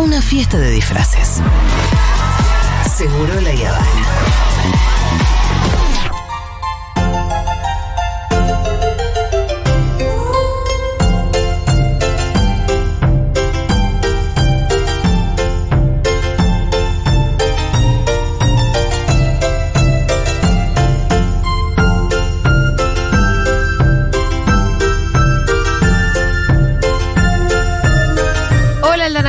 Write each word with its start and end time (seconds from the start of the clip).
una 0.00 0.22
fiesta 0.22 0.58
de 0.58 0.70
disfraces. 0.70 1.42
Seguro 2.96 3.40
la 3.40 3.50
Habana. 3.50 4.06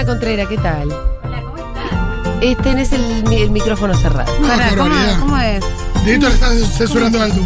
Contreras, 0.09 0.47
¿qué 0.47 0.57
tal? 0.57 0.89
Hola, 0.91 1.41
¿cómo 1.43 1.57
estás? 1.57 2.41
Eh, 2.41 2.55
tenés 2.63 2.91
el, 2.93 3.31
el 3.31 3.51
micrófono 3.51 3.93
cerrado. 3.93 4.33
Qué 4.37 4.75
¿cómo, 4.75 4.95
cómo 5.19 5.37
es? 5.37 5.63
Dieguito 6.03 6.29
le 6.29 6.33
está 6.33 6.49
censurando 6.49 7.21
al 7.21 7.31
tú. 7.31 7.41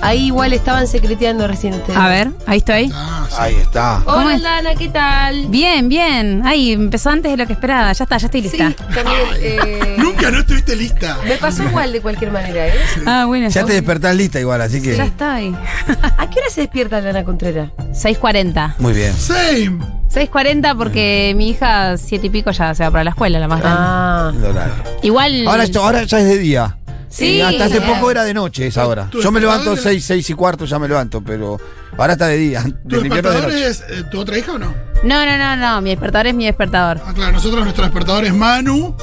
Ahí 0.00 0.26
igual 0.28 0.54
estaban 0.54 0.86
secreteando 0.86 1.46
recién 1.46 1.74
ustedes. 1.74 1.98
A 1.98 2.08
ver, 2.08 2.30
ahí 2.46 2.58
estoy. 2.58 2.90
Ah, 2.94 3.26
sí. 3.28 3.36
Ahí 3.38 3.54
está. 3.56 4.00
¿Cómo 4.04 4.16
Hola, 4.18 4.34
es? 4.36 4.40
Lana, 4.42 4.74
¿qué 4.76 4.88
tal? 4.88 5.46
Bien, 5.48 5.90
bien. 5.90 6.40
Ay, 6.46 6.72
empezó 6.72 7.10
antes 7.10 7.30
de 7.30 7.36
lo 7.36 7.46
que 7.46 7.52
esperaba. 7.52 7.92
Ya 7.92 8.04
está, 8.04 8.16
ya 8.16 8.26
estoy 8.28 8.48
Sí, 8.48 8.56
lista. 8.56 8.72
también. 8.94 9.20
eh, 9.40 9.95
Nunca 10.26 10.30
no 10.30 10.38
estuviste 10.40 10.76
lista. 10.76 11.18
me 11.24 11.36
pasó 11.36 11.62
igual 11.62 11.92
de 11.92 12.00
cualquier 12.00 12.32
manera, 12.32 12.66
¿eh? 12.66 12.74
Ah, 13.06 13.24
bueno. 13.26 13.48
Ya 13.48 13.64
te 13.64 13.74
despertás 13.74 14.16
lista 14.16 14.40
igual, 14.40 14.60
así 14.60 14.82
que. 14.82 14.96
Ya 14.96 15.04
estoy. 15.04 15.54
¿A 16.18 16.28
qué 16.30 16.40
hora 16.40 16.50
se 16.50 16.62
despierta 16.62 17.00
Lana 17.00 17.24
Contreras? 17.24 17.70
6.40. 17.92 18.74
Muy 18.78 18.92
bien. 18.92 19.12
Same. 19.14 19.78
6.40 20.12 20.76
porque 20.76 21.34
mi 21.36 21.50
hija, 21.50 21.96
siete 21.96 22.26
y 22.26 22.30
pico, 22.30 22.50
ya 22.50 22.74
se 22.74 22.82
va 22.84 22.90
para 22.90 23.04
la 23.04 23.10
escuela, 23.10 23.38
la 23.38 23.48
más 23.48 23.60
grande. 23.60 23.78
Ah. 23.80 24.32
El 24.36 24.44
horario. 24.44 24.74
Igual. 25.02 25.46
Ahora, 25.46 25.64
esto- 25.64 25.82
ahora 25.82 26.02
ya 26.04 26.18
es 26.18 26.24
de 26.24 26.38
día. 26.38 26.76
Sí. 27.08 27.38
Eh, 27.40 27.44
Hasta 27.44 27.66
hace 27.66 27.80
poco 27.80 28.10
era 28.10 28.24
de 28.24 28.34
noche 28.34 28.66
esa 28.66 28.86
hora. 28.86 29.08
¿Tu 29.10 29.22
Yo 29.22 29.30
me 29.30 29.40
levanto 29.40 29.70
despertador? 29.70 29.92
6, 29.94 30.04
6 30.04 30.30
y 30.30 30.34
cuarto, 30.34 30.64
ya 30.64 30.78
me 30.78 30.88
levanto, 30.88 31.22
pero 31.22 31.58
ahora 31.96 32.12
está 32.14 32.26
de 32.26 32.36
día. 32.36 32.62
¿Tu 32.88 32.96
Del 32.96 33.06
invierno 33.06 33.30
es 33.30 33.34
de 33.36 33.40
despertador 33.40 33.52
noche. 33.52 33.66
es 33.68 33.84
eh, 34.00 34.04
tu 34.10 34.20
otra 34.20 34.36
hija 34.38 34.52
o 34.52 34.58
no? 34.58 34.74
No, 35.02 35.24
no, 35.24 35.38
no, 35.38 35.56
no. 35.56 35.80
Mi 35.82 35.90
despertador 35.90 36.26
es 36.26 36.34
mi 36.34 36.46
despertador. 36.46 37.00
Ah, 37.06 37.12
claro, 37.14 37.32
nosotros 37.32 37.62
nuestro 37.62 37.84
despertador 37.84 38.24
es 38.24 38.34
Manu. 38.34 38.96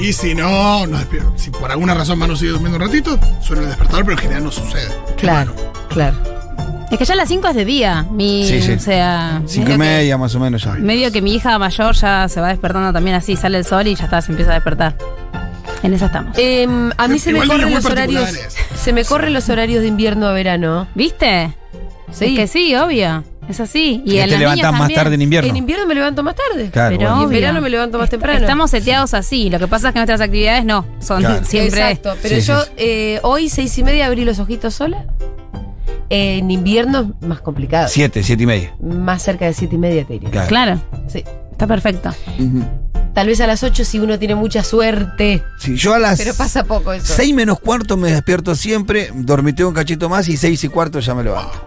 Y 0.00 0.12
si 0.12 0.34
no, 0.34 0.86
nos 0.86 1.00
despier- 1.08 1.32
si 1.36 1.50
por 1.50 1.70
alguna 1.70 1.94
razón 1.94 2.18
Manu 2.18 2.36
sigue 2.36 2.52
durmiendo 2.52 2.76
un 2.78 2.84
ratito, 2.86 3.18
suena 3.42 3.62
el 3.62 3.68
despertador, 3.68 4.04
pero 4.04 4.12
en 4.16 4.22
general 4.22 4.44
no 4.44 4.52
sucede. 4.52 4.88
Claro, 5.16 5.52
claro. 5.88 6.16
Es 6.90 6.98
que 6.98 7.04
ya 7.04 7.14
a 7.14 7.16
las 7.16 7.28
5 7.28 7.48
es 7.48 7.54
de 7.56 7.64
día. 7.64 8.06
Mi, 8.10 8.46
Sí, 8.48 8.62
sí. 8.62 8.72
O 8.72 8.78
sea. 8.80 9.42
Cinco 9.46 9.64
medio 9.66 9.68
y 9.68 9.72
que- 9.72 9.78
media 9.78 10.16
más 10.18 10.34
o 10.34 10.40
menos 10.40 10.62
ya. 10.64 10.72
Medio 10.74 11.12
que 11.12 11.20
mi 11.20 11.34
hija 11.34 11.58
mayor 11.58 11.94
ya 11.94 12.28
se 12.28 12.40
va 12.40 12.48
despertando 12.48 12.92
también 12.92 13.16
así, 13.16 13.36
sale 13.36 13.58
el 13.58 13.64
sol 13.64 13.86
y 13.88 13.94
ya 13.94 14.04
está, 14.04 14.22
se 14.22 14.30
empieza 14.32 14.52
a 14.52 14.54
despertar. 14.54 14.96
En 15.82 15.92
esa 15.94 16.06
estamos. 16.06 16.36
Em, 16.38 16.90
a 16.96 17.06
mí 17.08 17.18
se 17.18 17.32
me 17.32 17.46
corren 17.46 17.74
los 17.74 17.84
horarios. 17.84 18.30
Se 18.74 18.92
me 18.92 19.04
corren 19.04 19.32
los 19.34 19.48
horarios 19.48 19.82
de 19.82 19.88
invierno 19.88 20.26
a 20.26 20.32
verano. 20.32 20.88
¿Viste? 20.94 21.54
Sí. 22.10 22.24
Es 22.26 22.36
que 22.36 22.46
sí, 22.48 22.74
obvio. 22.74 23.22
Es 23.48 23.60
así. 23.60 24.02
Y 24.04 24.10
te 24.16 24.26
niñas 24.26 24.56
más 24.56 24.60
también. 24.60 24.94
tarde 25.00 25.14
en 25.14 25.22
invierno. 25.22 25.48
En 25.50 25.56
invierno 25.56 25.86
me 25.86 25.94
levanto 25.94 26.22
más 26.22 26.34
tarde. 26.34 26.68
Claro, 26.70 26.96
Pero 26.98 27.08
bueno. 27.10 27.22
Y 27.22 27.24
en 27.24 27.30
verano 27.30 27.60
me 27.62 27.70
levanto 27.70 27.96
más 27.98 28.04
Est- 28.04 28.10
temprano. 28.10 28.40
Estamos 28.40 28.70
seteados 28.70 29.14
así. 29.14 29.48
Lo 29.48 29.58
que 29.58 29.66
pasa 29.66 29.88
es 29.88 29.92
que 29.94 29.98
nuestras 30.00 30.20
actividades 30.20 30.64
no. 30.66 30.86
Son 31.00 31.20
Claro. 31.20 31.44
siempre. 31.48 31.80
Exacto, 31.80 32.14
pero 32.20 32.34
Sí, 32.36 32.42
yo 32.42 32.62
sí, 32.62 32.70
eh, 32.76 33.20
hoy 33.22 33.48
seis 33.48 33.76
y 33.78 33.82
media 33.84 34.06
abrí 34.06 34.24
los 34.24 34.38
ojitos 34.38 34.74
sola. 34.74 35.06
Eh, 36.10 36.38
en 36.38 36.50
invierno 36.50 37.14
es 37.20 37.26
más 37.28 37.40
complicado. 37.40 37.88
Siete, 37.88 38.22
siete 38.22 38.42
y 38.42 38.46
media. 38.46 38.74
Más 38.80 39.22
cerca 39.22 39.46
de 39.46 39.52
siete 39.54 39.74
y 39.74 39.78
media 39.78 40.04
te 40.06 40.14
diría. 40.14 40.30
Claro. 40.30 40.48
Claro, 40.48 40.80
Sí. 41.08 41.24
está 41.50 41.66
perfecto. 41.66 42.10
Tal 43.14 43.26
vez 43.26 43.40
a 43.40 43.46
las 43.46 43.62
ocho 43.62 43.84
si 43.84 43.98
uno 43.98 44.18
tiene 44.18 44.34
mucha 44.34 44.62
suerte. 44.62 45.42
Sí, 45.58 45.76
yo 45.76 45.92
a 45.94 45.98
las 45.98 46.18
Pero 46.18 46.34
pasa 46.34 46.64
poco 46.64 46.92
eso. 46.92 47.12
6 47.14 47.34
menos 47.34 47.58
cuarto 47.60 47.96
me 47.96 48.12
despierto 48.12 48.54
siempre, 48.54 49.10
dormiteo 49.14 49.68
un 49.68 49.74
cachito 49.74 50.08
más 50.08 50.28
y 50.28 50.36
seis 50.36 50.62
y 50.64 50.68
cuarto 50.68 51.00
ya 51.00 51.14
me 51.14 51.24
levanto. 51.24 51.66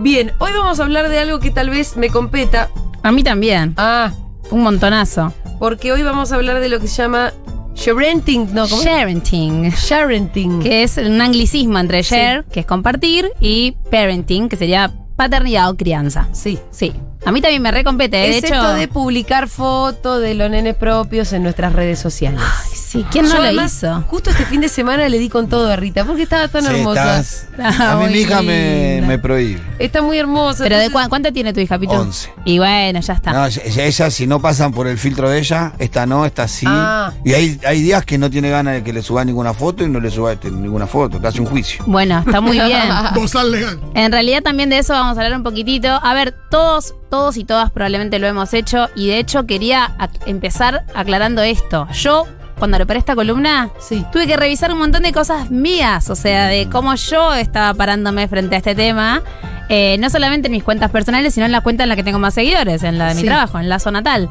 Bien, 0.00 0.32
hoy 0.38 0.52
vamos 0.52 0.80
a 0.80 0.84
hablar 0.84 1.08
de 1.08 1.18
algo 1.18 1.38
que 1.40 1.50
tal 1.50 1.70
vez 1.70 1.96
me 1.96 2.08
competa. 2.08 2.70
A 3.02 3.12
mí 3.12 3.22
también. 3.22 3.74
Ah, 3.76 4.12
Un 4.50 4.62
montonazo. 4.62 5.32
porque 5.58 5.92
hoy 5.92 6.02
vamos 6.02 6.32
a 6.32 6.36
hablar 6.36 6.60
de 6.60 6.68
lo 6.68 6.80
que 6.80 6.88
se 6.88 7.02
llama 7.02 7.32
sharenting, 7.74 8.54
¿no? 8.54 8.66
¿Cómo? 8.68 8.82
Sharenting. 8.82 9.70
Sharenting. 9.70 10.60
Que 10.62 10.82
es 10.82 10.96
un 10.96 11.20
anglicismo 11.20 11.78
entre 11.78 12.02
share, 12.02 12.44
que 12.44 12.60
es 12.60 12.66
compartir, 12.66 13.30
y 13.40 13.72
parenting, 13.90 14.48
que 14.48 14.56
sería 14.56 14.90
paternidad 15.16 15.68
o 15.70 15.76
crianza. 15.76 16.28
Sí. 16.32 16.58
Sí. 16.70 16.92
A 17.26 17.32
mí 17.32 17.42
también 17.42 17.60
me 17.62 17.70
recompete. 17.70 18.16
De 18.16 18.30
es 18.30 18.36
hecho. 18.44 18.54
esto 18.54 18.72
de 18.74 18.88
publicar 18.88 19.48
fotos 19.48 20.20
de 20.22 20.34
los 20.34 20.50
nenes 20.50 20.74
propios 20.76 21.32
en 21.34 21.42
nuestras 21.42 21.74
redes 21.74 21.98
sociales. 21.98 22.40
Ay, 22.42 22.70
sí, 22.90 23.04
¿quién 23.10 23.24
no 23.26 23.30
Yo 23.32 23.36
lo 23.38 23.44
además, 23.44 23.74
hizo? 23.76 24.02
Justo 24.08 24.30
este 24.30 24.44
fin 24.46 24.60
de 24.60 24.68
semana 24.68 25.08
le 25.08 25.18
di 25.18 25.28
con 25.28 25.48
todo 25.48 25.70
a 25.70 25.76
Rita, 25.76 26.04
porque 26.04 26.22
estaba 26.22 26.48
tan 26.48 26.64
Sí, 26.64 26.70
hermosa. 26.74 27.20
estás- 27.20 27.46
Ah, 27.62 27.92
a 27.92 27.96
mi 28.06 28.12
hija 28.18 28.40
me, 28.42 29.02
me 29.06 29.18
prohíbe. 29.18 29.60
Está 29.78 30.00
muy 30.02 30.18
hermosa. 30.18 30.64
¿Pero 30.64 30.78
de 30.78 30.90
cua- 30.90 31.08
cuánto 31.08 31.32
tiene 31.32 31.52
tu 31.52 31.60
hija, 31.60 31.78
Pitu? 31.78 31.92
Once. 31.92 32.30
Y 32.44 32.58
bueno, 32.58 33.00
ya 33.00 33.12
está. 33.14 33.32
No, 33.32 33.46
ella, 33.46 33.84
ella, 33.84 34.10
si 34.10 34.26
no 34.26 34.40
pasan 34.40 34.72
por 34.72 34.86
el 34.86 34.96
filtro 34.98 35.28
de 35.28 35.38
ella, 35.38 35.72
esta 35.78 36.06
no, 36.06 36.24
esta 36.24 36.48
sí. 36.48 36.66
Ah. 36.68 37.12
Y 37.24 37.34
hay, 37.34 37.60
hay 37.66 37.82
días 37.82 38.04
que 38.04 38.16
no 38.18 38.30
tiene 38.30 38.48
ganas 38.50 38.74
de 38.74 38.82
que 38.82 38.92
le 38.92 39.02
suba 39.02 39.24
ninguna 39.24 39.52
foto 39.54 39.84
y 39.84 39.88
no 39.88 40.00
le 40.00 40.10
suba 40.10 40.32
este, 40.32 40.50
ninguna 40.50 40.86
foto, 40.86 41.20
que 41.20 41.26
hace 41.26 41.40
un 41.40 41.46
juicio. 41.46 41.84
Bueno, 41.86 42.18
está 42.26 42.40
muy 42.40 42.58
bien. 42.64 42.82
Bozal 43.14 43.50
legal. 43.52 43.78
En 43.94 44.10
realidad 44.10 44.42
también 44.42 44.70
de 44.70 44.78
eso 44.78 44.92
vamos 44.94 45.16
a 45.18 45.20
hablar 45.22 45.36
un 45.36 45.44
poquitito. 45.44 45.88
A 46.02 46.14
ver, 46.14 46.34
todos, 46.50 46.94
todos 47.10 47.36
y 47.36 47.44
todas 47.44 47.70
probablemente 47.70 48.18
lo 48.18 48.26
hemos 48.26 48.54
hecho 48.54 48.88
y 48.96 49.08
de 49.08 49.18
hecho 49.18 49.44
quería 49.46 49.96
ac- 49.98 50.20
empezar 50.26 50.84
aclarando 50.94 51.42
esto. 51.42 51.86
Yo, 51.92 52.26
cuando 52.60 52.76
preparé 52.76 53.00
esta 53.00 53.16
columna, 53.16 53.70
Sí. 53.80 54.04
tuve 54.12 54.28
que 54.28 54.36
revisar 54.36 54.70
un 54.72 54.78
montón 54.78 55.02
de 55.02 55.10
cosas 55.12 55.50
mías, 55.50 56.08
o 56.10 56.14
sea, 56.14 56.46
de 56.46 56.68
cómo 56.70 56.94
yo 56.94 57.34
estaba 57.34 57.74
parándome 57.74 58.28
frente 58.28 58.54
a 58.54 58.58
este 58.58 58.76
tema. 58.76 59.22
Eh, 59.68 59.96
no 59.98 60.08
solamente 60.10 60.46
en 60.48 60.52
mis 60.52 60.62
cuentas 60.62 60.90
personales, 60.90 61.34
sino 61.34 61.46
en 61.46 61.52
la 61.52 61.60
cuenta 61.62 61.82
en 61.82 61.88
la 61.88 61.96
que 61.96 62.02
tengo 62.04 62.18
más 62.20 62.34
seguidores, 62.34 62.82
en 62.84 62.98
la 62.98 63.08
de 63.08 63.14
mi 63.16 63.20
Sí. 63.22 63.26
trabajo, 63.26 63.58
en 63.58 63.68
Lazo 63.68 63.90
Natal. 63.90 64.28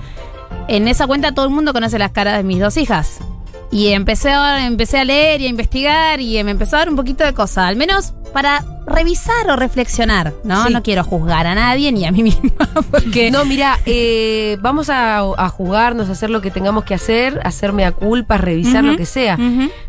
En 0.69 0.87
esa 0.87 1.07
cuenta 1.07 1.33
todo 1.33 1.45
el 1.45 1.51
mundo 1.51 1.73
conoce 1.73 1.97
las 1.99 2.11
caras 2.11 2.37
de 2.37 2.43
mis 2.43 2.59
dos 2.59 2.77
hijas. 2.77 3.19
Y 3.71 3.89
empecé 3.89 4.31
a, 4.31 4.65
empecé 4.65 4.99
a 4.99 5.05
leer 5.05 5.41
y 5.41 5.45
a 5.45 5.49
investigar 5.49 6.19
y 6.21 6.43
me 6.43 6.51
empezó 6.51 6.75
a 6.75 6.79
dar 6.79 6.89
un 6.89 6.95
poquito 6.95 7.23
de 7.23 7.33
cosa, 7.33 7.67
al 7.67 7.75
menos 7.75 8.13
para 8.33 8.63
revisar 8.89 9.49
o 9.49 9.55
reflexionar, 9.55 10.33
¿no? 10.43 10.65
Sí. 10.67 10.73
No 10.73 10.83
quiero 10.83 11.03
juzgar 11.03 11.47
a 11.47 11.55
nadie 11.55 11.91
ni 11.91 12.05
a 12.05 12.11
mí 12.11 12.23
misma, 12.23 12.51
porque... 12.91 13.31
No, 13.31 13.45
mira, 13.45 13.79
eh, 13.85 14.57
vamos 14.61 14.89
a, 14.89 15.19
a 15.19 15.49
jugarnos, 15.49 16.09
a 16.09 16.11
hacer 16.13 16.29
lo 16.29 16.41
que 16.41 16.51
tengamos 16.51 16.83
que 16.83 16.93
hacer, 16.93 17.39
hacerme 17.43 17.85
a 17.85 17.91
culpa, 17.91 18.37
revisar 18.37 18.83
lo 18.83 18.97
que 18.97 19.05
sea. 19.05 19.37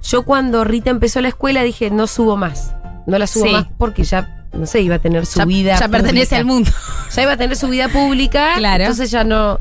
Yo 0.03 0.23
cuando 0.25 0.65
Rita 0.65 0.91
empezó 0.91 1.21
la 1.21 1.29
escuela 1.29 1.63
dije, 1.63 1.91
no 1.91 2.07
subo 2.07 2.37
más. 2.37 2.75
No 3.07 3.19
la 3.19 3.27
subo 3.27 3.47
Sí. 3.47 3.53
más 3.53 3.67
porque 3.79 4.05
ya, 4.05 4.45
no 4.53 4.67
sé, 4.67 4.83
iba 4.83 4.97
a 4.97 4.99
tener 4.99 5.27
su 5.27 5.39
Ya, 5.41 5.45
vida. 5.47 5.79
ya 5.81 5.89
pertenece 5.89 6.37
pública. 6.37 6.39
al 6.39 6.45
mundo. 6.45 6.71
Ya 7.17 7.23
iba 7.23 7.33
a 7.33 7.37
tener 7.37 7.57
su 7.57 7.67
vida 7.69 7.89
pública. 7.89 8.53
Claro. 8.57 8.85
Entonces 8.85 9.11
ya 9.11 9.25
no. 9.25 9.59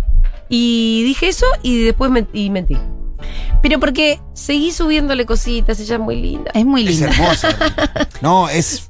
Y 0.50 1.04
dije 1.06 1.30
eso 1.30 1.46
y 1.64 1.84
después 1.84 2.12
y 2.34 2.50
mentí. 2.50 2.78
Pero 3.62 3.80
porque 3.80 4.20
Seguí 4.34 4.72
subiéndole 4.72 5.26
cositas, 5.26 5.80
ella 5.80 5.96
es 5.96 6.02
muy 6.02 6.16
linda. 6.16 6.52
es 6.54 6.66
muy 6.66 6.88
Es 6.88 7.00
linda. 7.00 7.10
hermosa. 7.10 7.50
no, 8.22 8.48
es 8.50 8.89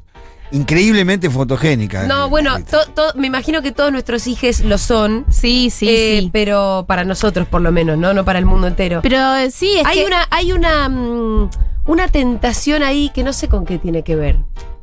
increíblemente 0.51 1.29
fotogénica. 1.29 2.03
No, 2.03 2.29
bueno, 2.29 2.57
to- 2.63 2.85
to- 2.93 3.13
me 3.15 3.27
imagino 3.27 3.61
que 3.61 3.71
todos 3.71 3.91
nuestros 3.91 4.27
hijos 4.27 4.61
lo 4.61 4.77
son. 4.77 5.25
Sí, 5.29 5.69
sí, 5.69 5.87
eh, 5.89 6.17
sí. 6.21 6.29
Pero 6.31 6.85
para 6.87 7.03
nosotros, 7.03 7.47
por 7.47 7.61
lo 7.61 7.71
menos, 7.71 7.97
¿no? 7.97 8.13
No 8.13 8.25
para 8.25 8.39
el 8.39 8.45
mundo 8.45 8.67
entero. 8.67 8.99
Pero 9.01 9.35
eh, 9.35 9.51
sí, 9.51 9.73
es 9.77 9.85
hay 9.85 9.99
que 9.99 10.05
una, 10.05 10.27
hay 10.31 10.51
una, 10.51 10.89
mm, 10.89 11.49
una 11.85 12.07
tentación 12.07 12.83
ahí 12.83 13.11
que 13.13 13.23
no 13.23 13.33
sé 13.33 13.47
con 13.47 13.65
qué 13.65 13.77
tiene 13.77 14.03
que 14.03 14.15
ver. 14.15 14.37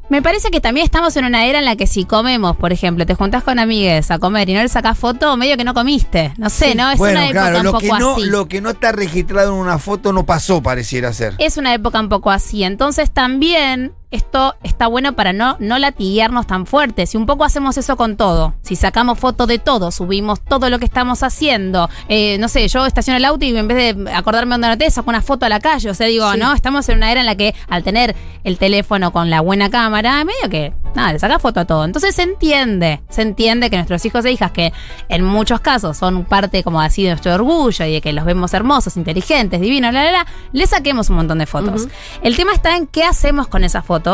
me 0.09 0.23
parece 0.23 0.51
que 0.53 0.61
también 0.61 0.85
estamos 0.85 1.17
en 1.17 1.25
una 1.25 1.47
era 1.47 1.59
en 1.59 1.65
la 1.65 1.75
que 1.75 1.89
si 1.89 2.05
comemos, 2.05 2.57
por 2.57 2.73
ejemplo, 2.73 3.05
te 3.07 3.15
juntás 3.15 3.43
con 3.43 3.59
amigues 3.59 4.09
a 4.13 4.21
comer 4.21 4.49
y 4.49 4.55
no 4.55 4.63
le 4.63 4.69
sacás 4.69 4.97
foto, 4.97 5.37
medio 5.37 5.57
que 5.57 5.65
no 5.65 5.75
comiste. 5.75 6.33
No 6.39 6.49
sé, 6.49 6.71
Sí. 6.71 6.75
¿no? 6.77 6.89
Es 6.93 6.99
bueno, 6.99 7.19
una 7.19 7.29
época 7.29 7.41
claro, 7.41 7.59
un 7.59 7.65
lo 7.65 7.73
poco 7.73 7.81
que, 7.83 7.89
no, 7.99 8.13
así. 8.15 8.25
lo 8.27 8.47
que 8.47 8.61
no 8.61 8.71
está 8.71 8.93
registrado 8.93 9.53
en 9.53 9.59
una 9.59 9.79
foto 9.81 10.13
no 10.13 10.25
pasó, 10.25 10.63
pareciera 10.63 11.13
ser. 11.13 11.35
Es 11.39 11.57
una 11.57 11.75
época 11.75 11.99
un 11.99 12.09
poco 12.09 12.31
así. 12.31 12.63
Entonces 12.63 13.11
también 13.11 13.95
esto 14.17 14.55
está 14.63 14.87
bueno 14.89 15.15
para 15.15 15.33
no, 15.33 15.57
no 15.61 15.79
latiguearnos 15.79 16.47
tan 16.47 16.67
fuerte. 16.67 17.07
Si 17.07 17.17
un 17.17 17.27
poco 17.27 17.45
hacemos 17.45 17.77
eso 17.77 17.97
con 17.97 18.17
todo, 18.17 18.55
si 18.63 18.75
sacamos 18.77 19.19
foto 19.19 19.47
de 19.47 19.59
todo, 19.59 19.91
subimos 19.91 20.41
todo 20.41 20.69
lo 20.71 20.79
que 20.79 20.85
estamos 20.85 21.23
haciendo, 21.23 21.89
eh, 22.09 22.37
no 22.39 22.49
sé, 22.49 22.67
yo 22.69 22.85
estaciono 22.87 23.17
el 23.19 23.25
auto 23.25 23.45
y 23.45 23.57
en 23.57 23.69
vez 23.69 23.97
de 23.97 24.13
acordarme 24.13 24.55
dónde 24.55 24.67
anoté, 24.69 24.91
saco 24.91 25.11
una 25.11 25.23
foto 25.23 25.47
a 25.47 25.49
la 25.49 25.61
calle. 25.61 25.91
O 25.91 25.95
sea, 25.95 26.07
digo, 26.07 26.31
Sí. 26.33 26.39
no, 26.39 26.53
estamos 26.55 26.89
en 26.89 26.97
una 26.99 27.13
era 27.13 27.21
en 27.21 27.27
la 27.27 27.37
que 27.37 27.55
al 27.69 27.83
tener 27.85 28.17
el 28.45 28.59
teléfono 28.59 29.13
con 29.13 29.31
la 29.31 29.41
buena 29.41 29.71
cámara, 29.71 30.25
medio 30.25 30.49
que, 30.51 30.73
nada, 30.95 31.13
le 31.13 31.19
saca 31.19 31.39
foto 31.39 31.61
a 31.61 31.65
todo. 31.65 31.85
Entonces 31.85 32.15
se 32.15 32.23
entiende, 32.23 33.03
se 33.09 33.23
entiende 33.23 33.71
que 33.71 33.77
nuestros 33.77 34.05
hijos 34.05 34.25
e 34.25 34.33
hijas, 34.33 34.51
que 34.51 34.73
en 35.09 35.25
muchos 35.25 35.61
casos 35.61 35.97
son 35.97 36.25
parte 36.25 36.63
como 36.63 36.81
así 36.81 37.03
de 37.05 37.11
nuestro 37.11 37.35
orgullo 37.35 37.85
y 37.85 37.93
de 37.95 38.01
que 38.01 38.13
los 38.13 38.25
vemos 38.25 38.55
hermosos, 38.55 38.97
inteligentes, 38.97 39.61
divinos, 39.61 39.91
bla, 39.91 40.03
bla, 40.03 40.11
bla, 40.11 40.27
le 40.53 40.67
saquemos 40.67 41.11
un 41.11 41.17
montón 41.17 41.39
de 41.39 41.47
fotos. 41.47 41.87
El 42.23 42.37
tema 42.37 42.53
está 42.53 42.77
en 42.77 42.87
qué 42.87 43.05
hacemos 43.05 43.47
con 43.49 43.65
esas 43.65 43.85
fotos, 43.85 44.06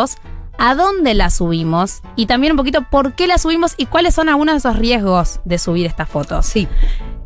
a 0.59 0.75
dónde 0.75 1.15
las 1.15 1.35
subimos 1.35 2.03
y 2.17 2.27
también 2.27 2.53
un 2.53 2.57
poquito 2.57 2.87
por 2.91 3.15
qué 3.15 3.27
las 3.27 3.43
subimos 3.43 3.75
y 3.77 3.87
cuáles 3.87 4.15
son 4.15 4.29
algunos 4.29 4.55
de 4.55 4.59
esos 4.59 4.77
riesgos 4.77 5.41
de 5.45 5.59
subir 5.59 5.87
estas 5.87 6.09
fotos. 6.09 6.47
Sí. 6.47 6.69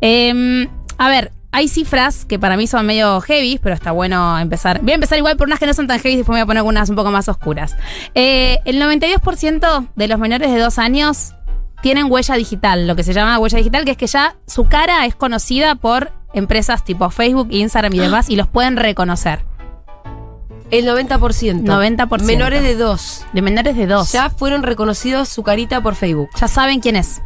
Em, 0.01 0.67
A 0.99 1.09
ver, 1.09 1.31
hay 1.51 1.67
cifras 1.67 2.25
que 2.25 2.39
para 2.39 2.57
mí 2.57 2.65
son 2.65 2.85
medio 2.85 3.21
heavy, 3.21 3.59
pero 3.61 3.75
está 3.75 3.91
bueno 3.91 4.39
empezar. 4.39 4.81
Voy 4.81 4.91
a 4.91 4.95
empezar 4.95 5.17
igual 5.19 5.37
por 5.37 5.47
unas 5.47 5.59
que 5.59 5.67
no 5.67 5.73
son 5.75 5.85
tan 5.87 5.99
heavy, 5.99 6.15
después 6.15 6.33
me 6.35 6.39
voy 6.39 6.43
a 6.43 6.45
poner 6.47 6.63
unas 6.63 6.89
un 6.89 6.95
poco 6.95 7.11
más 7.11 7.29
oscuras. 7.29 7.75
Eh, 8.15 8.57
el 8.65 8.81
92% 8.81 9.87
de 9.95 10.07
los 10.07 10.19
menores 10.19 10.51
de 10.51 10.59
dos 10.59 10.79
años 10.79 11.35
tienen 11.83 12.11
huella 12.11 12.35
digital, 12.35 12.87
lo 12.87 12.95
que 12.95 13.03
se 13.03 13.13
llama 13.13 13.37
huella 13.37 13.59
digital, 13.59 13.85
que 13.85 13.91
es 13.91 13.97
que 13.97 14.07
ya 14.07 14.35
su 14.47 14.67
cara 14.67 15.05
es 15.05 15.15
conocida 15.15 15.75
por 15.75 16.11
empresas 16.33 16.83
tipo 16.83 17.09
Facebook, 17.11 17.49
Instagram 17.51 17.93
y 17.93 17.99
demás, 17.99 18.29
y 18.29 18.35
los 18.35 18.47
pueden 18.47 18.75
reconocer. 18.75 19.45
El 20.71 20.85
90%. 20.85 21.63
90%. 21.63 22.21
Menores 22.23 22.61
de 22.63 22.75
dos. 22.75 23.25
De 23.33 23.41
menores 23.41 23.75
de 23.77 23.87
dos. 23.87 24.11
Ya 24.11 24.29
fueron 24.29 24.63
reconocidos 24.63 25.29
su 25.29 25.43
carita 25.43 25.81
por 25.81 25.95
Facebook. 25.95 26.29
ya 26.39 26.47
saben 26.47 26.79
quién 26.81 26.95
es. 26.95 27.21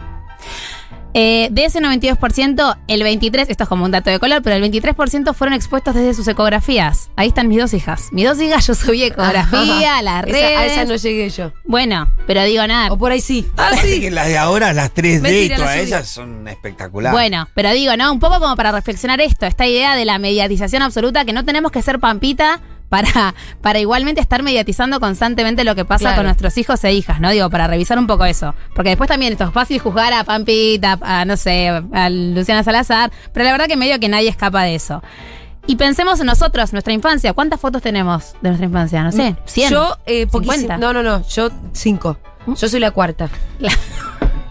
Eh, 1.13 1.49
de 1.51 1.65
ese 1.65 1.81
92%, 1.81 2.77
el 2.87 3.01
23%, 3.01 3.47
esto 3.49 3.63
es 3.63 3.67
como 3.69 3.83
un 3.83 3.91
dato 3.91 4.09
de 4.09 4.17
color, 4.17 4.41
pero 4.41 4.55
el 4.55 4.63
23% 4.71 5.33
fueron 5.33 5.53
expuestos 5.53 5.93
desde 5.93 6.13
sus 6.13 6.25
ecografías. 6.29 7.09
Ahí 7.17 7.27
están 7.27 7.49
mis 7.49 7.57
dos 7.59 7.73
hijas. 7.73 8.07
Mis 8.13 8.25
dos 8.25 8.39
hijas 8.39 8.65
yo 8.65 8.75
subí 8.75 9.03
ecografía, 9.03 9.97
a 9.97 10.01
las 10.01 10.23
Esa- 10.25 10.31
redes. 10.31 10.57
a 10.57 10.65
esa 10.67 10.85
no 10.85 10.95
llegué 10.95 11.29
yo. 11.29 11.51
Bueno, 11.65 12.09
pero 12.27 12.43
digo 12.45 12.65
nada. 12.65 12.93
O 12.93 12.97
por 12.97 13.11
ahí 13.11 13.19
sí. 13.19 13.45
Ah, 13.57 13.71
sí. 13.81 13.99
Que 14.01 14.09
las 14.09 14.27
de 14.27 14.37
ahora, 14.37 14.71
las 14.71 14.93
3D 14.93 15.47
y 15.47 15.49
todas 15.53 15.75
esas 15.77 16.07
son 16.07 16.47
espectaculares. 16.47 17.11
Bueno, 17.13 17.45
pero 17.55 17.71
digo, 17.73 17.97
¿no? 17.97 18.09
Un 18.13 18.21
poco 18.21 18.39
como 18.39 18.55
para 18.55 18.71
reflexionar 18.71 19.19
esto, 19.19 19.45
esta 19.45 19.67
idea 19.67 19.97
de 19.97 20.05
la 20.05 20.17
mediatización 20.17 20.81
absoluta, 20.81 21.25
que 21.25 21.33
no 21.33 21.43
tenemos 21.43 21.73
que 21.73 21.81
ser 21.81 21.99
pampita 21.99 22.61
para, 22.91 23.33
para 23.61 23.79
igualmente 23.79 24.19
estar 24.19 24.43
mediatizando 24.43 24.99
constantemente 24.99 25.63
lo 25.63 25.75
que 25.75 25.85
pasa 25.85 26.01
Claro. 26.03 26.17
con 26.17 26.25
nuestros 26.25 26.57
hijos 26.57 26.83
e 26.83 26.91
hijas, 26.91 27.21
¿no? 27.21 27.31
Digo, 27.31 27.49
para 27.49 27.65
revisar 27.67 27.97
un 27.97 28.05
poco 28.05 28.25
eso. 28.25 28.53
Porque 28.75 28.89
después 28.89 29.07
también 29.07 29.31
esto 29.31 29.45
es 29.45 29.51
fácil 29.51 29.79
juzgar 29.79 30.11
a 30.13 30.25
Pampita, 30.25 30.99
a, 31.01 31.23
no 31.23 31.37
sé, 31.37 31.69
a 31.69 32.09
Luciana 32.09 32.63
Salazar, 32.63 33.09
pero 33.31 33.45
la 33.45 33.53
verdad 33.53 33.67
que 33.67 33.77
medio 33.77 33.97
que 33.99 34.09
nadie 34.09 34.27
escapa 34.27 34.63
de 34.63 34.75
eso. 34.75 35.01
Y 35.67 35.77
pensemos 35.77 36.19
en 36.19 36.25
nosotros, 36.25 36.73
nuestra 36.73 36.91
infancia. 36.91 37.31
¿Cuántas 37.33 37.59
fotos 37.61 37.81
tenemos 37.81 38.33
de 38.41 38.49
nuestra 38.49 38.65
infancia? 38.65 39.03
No 39.03 39.11
sé, 39.13 39.37
100. 39.45 39.69
Yo, 39.71 39.95
eh, 40.05 40.27
poquísimo. 40.27 40.53
50. 40.57 40.77
No, 40.77 40.91
no, 40.91 41.01
no. 41.01 41.25
Yo, 41.29 41.49
cinco. 41.71 42.17
Yo 42.47 42.67
soy 42.67 42.79
la 42.81 42.91
cuarta. 42.91 43.29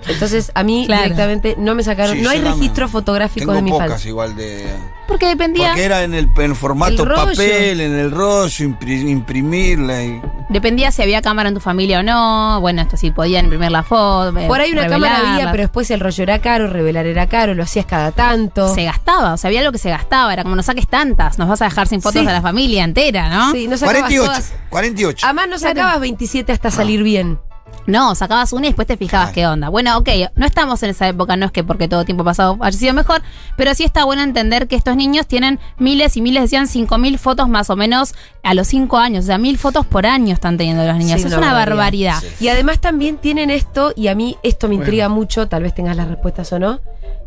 Entonces, 0.09 0.51
a 0.55 0.63
mí 0.63 0.85
Claro. 0.87 1.03
directamente 1.05 1.55
no 1.59 1.75
me 1.75 1.83
sacaron. 1.83 2.17
Sí, 2.17 2.23
no 2.23 2.31
hay 2.31 2.41
registro 2.41 2.89
fotográfico 2.89 3.41
Tengo 3.41 3.53
de 3.55 3.63
mi 3.63 3.71
pocas 3.71 3.87
infancia. 3.87 4.09
igual 4.09 4.37
de... 4.37 4.67
Porque 5.07 5.27
dependía, 5.27 5.69
Porque 5.71 5.85
era 5.85 6.05
en 6.05 6.15
el, 6.15 6.29
en 6.39 6.55
formato 6.55 7.03
El 7.03 7.09
papel, 7.09 7.81
en 7.81 7.95
el 7.99 8.11
rollo, 8.13 8.65
impri- 8.65 9.09
imprimirla 9.09 10.05
y... 10.05 10.23
dependía 10.49 10.93
si 10.93 11.03
había 11.03 11.21
cámara 11.21 11.49
en 11.49 11.55
tu 11.57 11.61
familia 11.61 11.99
o 12.01 12.03
no. 12.05 12.61
Bueno, 12.61 12.83
esto 12.83 12.97
sí 12.97 13.11
podían 13.11 13.47
imprimir 13.47 13.73
la 13.73 13.83
foto. 13.83 14.39
eh, 14.39 14.47
Por 14.47 14.61
ahí 14.61 14.73
una 14.73 14.87
cámara 14.87 15.33
había, 15.35 15.51
pero 15.51 15.65
después 15.65 15.91
el 15.91 15.99
rollo 16.01 16.23
era 16.23 16.39
caro, 16.41 16.69
revelar 16.69 17.07
era 17.07 17.27
caro, 17.27 17.55
lo 17.55 17.65
hacías 17.65 17.87
cada 17.87 18.13
tanto. 18.13 18.73
se 18.75 18.85
gastaba, 18.85 19.35
o 19.35 19.37
sea, 19.37 19.49
había 19.49 19.61
algo 19.61 19.73
que 19.73 19.79
se 19.79 19.91
gastaba, 19.91 20.33
era 20.33 20.45
como 20.45 20.55
no 20.55 20.63
saques 20.63 20.87
tantas, 20.87 21.39
nos 21.39 21.49
vas 21.49 21.61
a 21.63 21.65
dejar 21.65 21.89
sin 21.89 22.01
fotos 22.01 22.21
Sí. 22.21 22.27
de 22.27 22.33
la 22.33 22.41
familia 22.43 22.85
entera, 22.85 23.29
¿no? 23.29 23.51
Sí, 23.53 23.67
no 23.67 23.77
sacabas 23.77 24.03
48, 24.03 24.25
todas. 24.25 24.53
48. 24.71 25.27
Además 25.27 25.49
no 25.49 25.59
sacabas 25.59 26.01
27 26.01 26.53
hasta 26.53 26.71
salir 26.71 27.03
bien. 27.03 27.39
No, 27.87 28.15
sacabas 28.15 28.53
una 28.53 28.67
y 28.67 28.69
después 28.69 28.87
te 28.87 28.97
fijabas 28.97 29.33
Claro. 29.33 29.35
qué 29.35 29.47
onda. 29.47 29.69
Bueno, 29.69 29.97
ok, 29.99 30.09
no 30.37 30.47
estamos 30.47 30.83
en 30.83 30.91
esa 30.91 31.09
época, 31.09 31.37
no 31.37 31.47
es 31.47 31.53
que 31.53 31.65
porque 31.65 31.89
todo 31.89 32.05
tiempo 32.05 32.23
pasado 32.25 32.57
haya 32.61 32.79
sido 32.79 32.95
mejor, 32.95 33.23
pero 33.57 33.75
sí 33.75 33.85
está 33.85 34.05
bueno 34.05 34.23
entender 34.23 34.69
que 34.69 34.77
estos 34.77 34.95
niños 34.97 35.27
tienen 35.27 35.59
miles 35.79 36.17
y 36.17 36.21
miles, 36.21 36.43
decían 36.43 36.67
cinco 36.69 36.99
mil 36.99 37.19
fotos 37.19 37.49
más 37.49 37.69
o 37.71 37.77
menos 37.77 38.15
a 38.45 38.55
los 38.55 38.69
cinco 38.69 38.99
años, 38.99 39.25
o 39.25 39.27
sea, 39.27 39.39
mil 39.39 39.59
fotos 39.59 39.87
por 39.87 40.07
año 40.07 40.33
están 40.35 40.57
teniendo 40.57 40.85
los 40.85 40.97
niños. 40.99 41.21
Sí, 41.21 41.27
es 41.27 41.33
una 41.33 41.39
una 41.39 41.53
barbaridad. 41.55 42.15
barbaridad. 42.15 42.37
Y 42.41 42.49
además 42.49 42.81
también 42.81 43.17
tienen 43.17 43.51
esto, 43.51 43.93
y 43.97 44.09
a 44.09 44.15
mí 44.15 44.37
esto 44.43 44.69
me 44.69 44.75
intriga 44.77 45.09
mucho, 45.09 45.49
tal 45.49 45.63
vez 45.65 45.75
tengas 45.75 45.97
las 45.97 46.07
respuestas 46.09 46.53
o 46.53 46.59
no, 46.59 46.81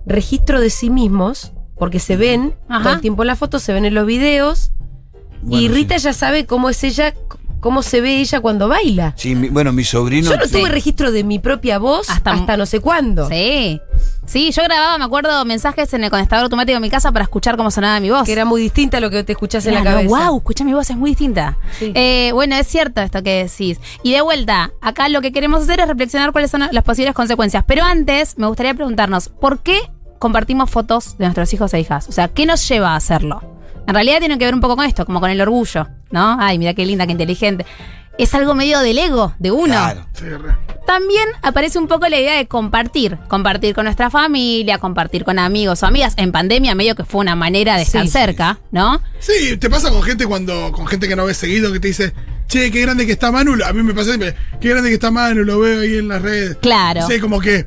registro 0.06 0.62
de 0.62 0.70
sí 0.70 0.90
mismos, 0.90 1.52
porque 1.78 2.00
se 2.00 2.16
ven 2.16 2.54
Ajá. 2.70 2.84
todo 2.84 2.94
el 2.94 3.02
tiempo 3.02 3.24
en 3.24 3.28
las 3.28 3.40
fotos, 3.40 3.64
se 3.64 3.74
ven 3.74 3.86
en 3.86 3.96
los 3.96 4.06
videos, 4.06 4.72
y 5.50 5.68
Rita 5.68 5.98
ya 5.98 6.14
sabe 6.14 6.46
cómo 6.46 6.70
es 6.70 6.82
ella, 6.86 7.14
cómo 7.64 7.82
se 7.82 8.02
ve 8.02 8.20
ella 8.20 8.40
cuando 8.42 8.68
baila. 8.68 9.14
Sí, 9.18 9.34
mi- 9.34 9.50
bueno, 9.50 9.72
mi 9.72 9.84
sobrino... 9.84 10.30
Yo 10.30 10.38
no 10.38 10.46
Sí. 10.46 10.52
tuve 10.52 10.70
registro 10.70 11.12
de 11.12 11.24
mi 11.24 11.40
propia 11.40 11.80
voz 11.80 12.10
Hasta- 12.10 12.34
hasta, 12.34 12.58
no 12.58 12.66
sé 12.68 12.80
cuándo. 12.82 13.28
Sí. 13.30 13.82
Sí, 14.26 14.52
yo 14.52 14.64
grababa, 14.64 14.98
me 14.98 15.04
acuerdo, 15.06 15.44
mensajes 15.46 15.94
en 15.94 16.04
el 16.04 16.10
conectador 16.10 16.44
automático 16.44 16.76
de 16.76 16.80
mi 16.82 16.90
casa 16.90 17.12
para 17.12 17.24
escuchar 17.24 17.58
cómo 17.58 17.72
sonaba 17.72 18.00
mi 18.00 18.10
voz. 18.10 18.24
Que 18.26 18.32
era 18.34 18.46
muy 18.46 18.62
distinta 18.62 18.98
a 18.98 19.00
lo 19.02 19.10
que 19.10 19.24
te 19.24 19.32
escuchás 19.34 19.66
en 19.66 19.74
la 19.74 19.84
cabeza. 19.84 20.08
wow, 20.30 20.38
escucha 20.38 20.64
mi 20.64 20.74
voz, 20.74 20.90
es 20.90 20.96
muy 20.98 21.12
distinta. 21.12 21.58
Sí. 21.80 21.92
Eh, 21.96 22.32
bueno, 22.34 22.56
es 22.56 22.68
cierto 22.68 23.02
esto 23.02 23.24
que 23.24 23.44
decís. 23.46 23.80
Y 24.04 24.12
de 24.14 24.22
vuelta, 24.22 24.72
acá 24.82 25.10
lo 25.10 25.22
que 25.22 25.32
queremos 25.32 25.64
hacer 25.64 25.80
es 25.80 25.88
reflexionar 25.88 26.32
cuáles 26.32 26.52
son 26.52 26.64
las 26.72 26.84
posibles 26.84 27.14
consecuencias. 27.14 27.64
Pero 27.68 27.84
antes, 27.84 28.38
me 28.38 28.48
gustaría 28.48 28.74
preguntarnos, 28.74 29.30
¿por 29.30 29.60
qué 29.60 29.80
compartimos 30.20 30.70
fotos 30.70 31.18
de 31.18 31.26
nuestros 31.26 31.54
hijos 31.54 31.74
e 31.74 31.80
hijas? 31.82 32.08
O 32.08 32.12
sea, 32.12 32.28
¿qué 32.30 32.46
nos 32.46 32.68
lleva 32.68 32.92
a 32.92 32.96
hacerlo? 32.96 33.42
En 33.86 33.94
realidad 33.94 34.20
tiene 34.20 34.38
que 34.38 34.46
ver 34.46 34.54
un 34.54 34.62
poco 34.62 34.78
con 34.78 34.86
esto, 34.86 35.06
como 35.06 35.20
con 35.20 35.30
el 35.30 35.42
orgullo, 35.42 35.90
¿no? 36.14 36.38
Ay, 36.40 36.58
mira 36.60 36.74
qué 36.74 36.86
linda, 36.86 37.06
qué 37.06 37.12
inteligente. 37.12 37.66
Es 38.18 38.34
algo 38.36 38.54
medio 38.54 38.80
del 38.80 39.00
ego 39.00 39.34
de 39.40 39.52
uno. 39.52 39.66
Claro. 39.74 40.08
Sí. 40.14 40.26
También 40.86 41.28
aparece 41.42 41.80
un 41.80 41.88
poco 41.88 42.08
la 42.08 42.20
idea 42.20 42.38
de 42.38 42.46
compartir, 42.46 43.18
compartir 43.28 43.74
con 43.74 43.86
nuestra 43.86 44.12
familia, 44.12 44.78
compartir 44.78 45.24
con 45.24 45.40
amigos 45.40 45.82
o 45.82 45.88
amigas. 45.88 46.14
En 46.18 46.32
pandemia 46.32 46.76
medio 46.76 46.94
que 46.94 47.04
fue 47.04 47.22
una 47.22 47.36
manera 47.36 47.74
de 47.76 47.86
Sí, 47.86 47.88
estar 47.88 48.04
sí, 48.04 48.10
cerca, 48.10 48.60
¿no? 48.72 49.02
Sí, 49.20 49.58
te 49.58 49.68
pasa 49.70 49.90
con 49.90 50.04
gente 50.04 50.28
cuando, 50.28 50.72
con 50.72 50.86
gente 50.86 51.08
que 51.08 51.16
no 51.16 51.26
ves 51.26 51.38
seguido, 51.38 51.74
que 51.74 51.80
te 51.80 51.88
dice, 51.88 52.14
che, 52.48 52.70
qué 52.70 52.82
grande 52.82 53.08
que 53.08 53.14
está 53.14 53.32
Manu. 53.32 53.56
A 53.66 53.74
mí 53.74 53.82
me 53.82 53.94
pasa 53.96 54.10
siempre, 54.10 54.36
qué 54.62 54.70
grande 54.70 54.90
que 54.90 54.96
está 54.96 55.10
Manu, 55.10 55.44
lo 55.44 55.60
veo 55.60 55.82
ahí 55.82 55.98
en 55.98 56.10
las 56.10 56.22
redes. 56.22 56.58
Claro. 56.62 57.08
Sí, 57.08 57.20
como 57.20 57.40
que. 57.40 57.66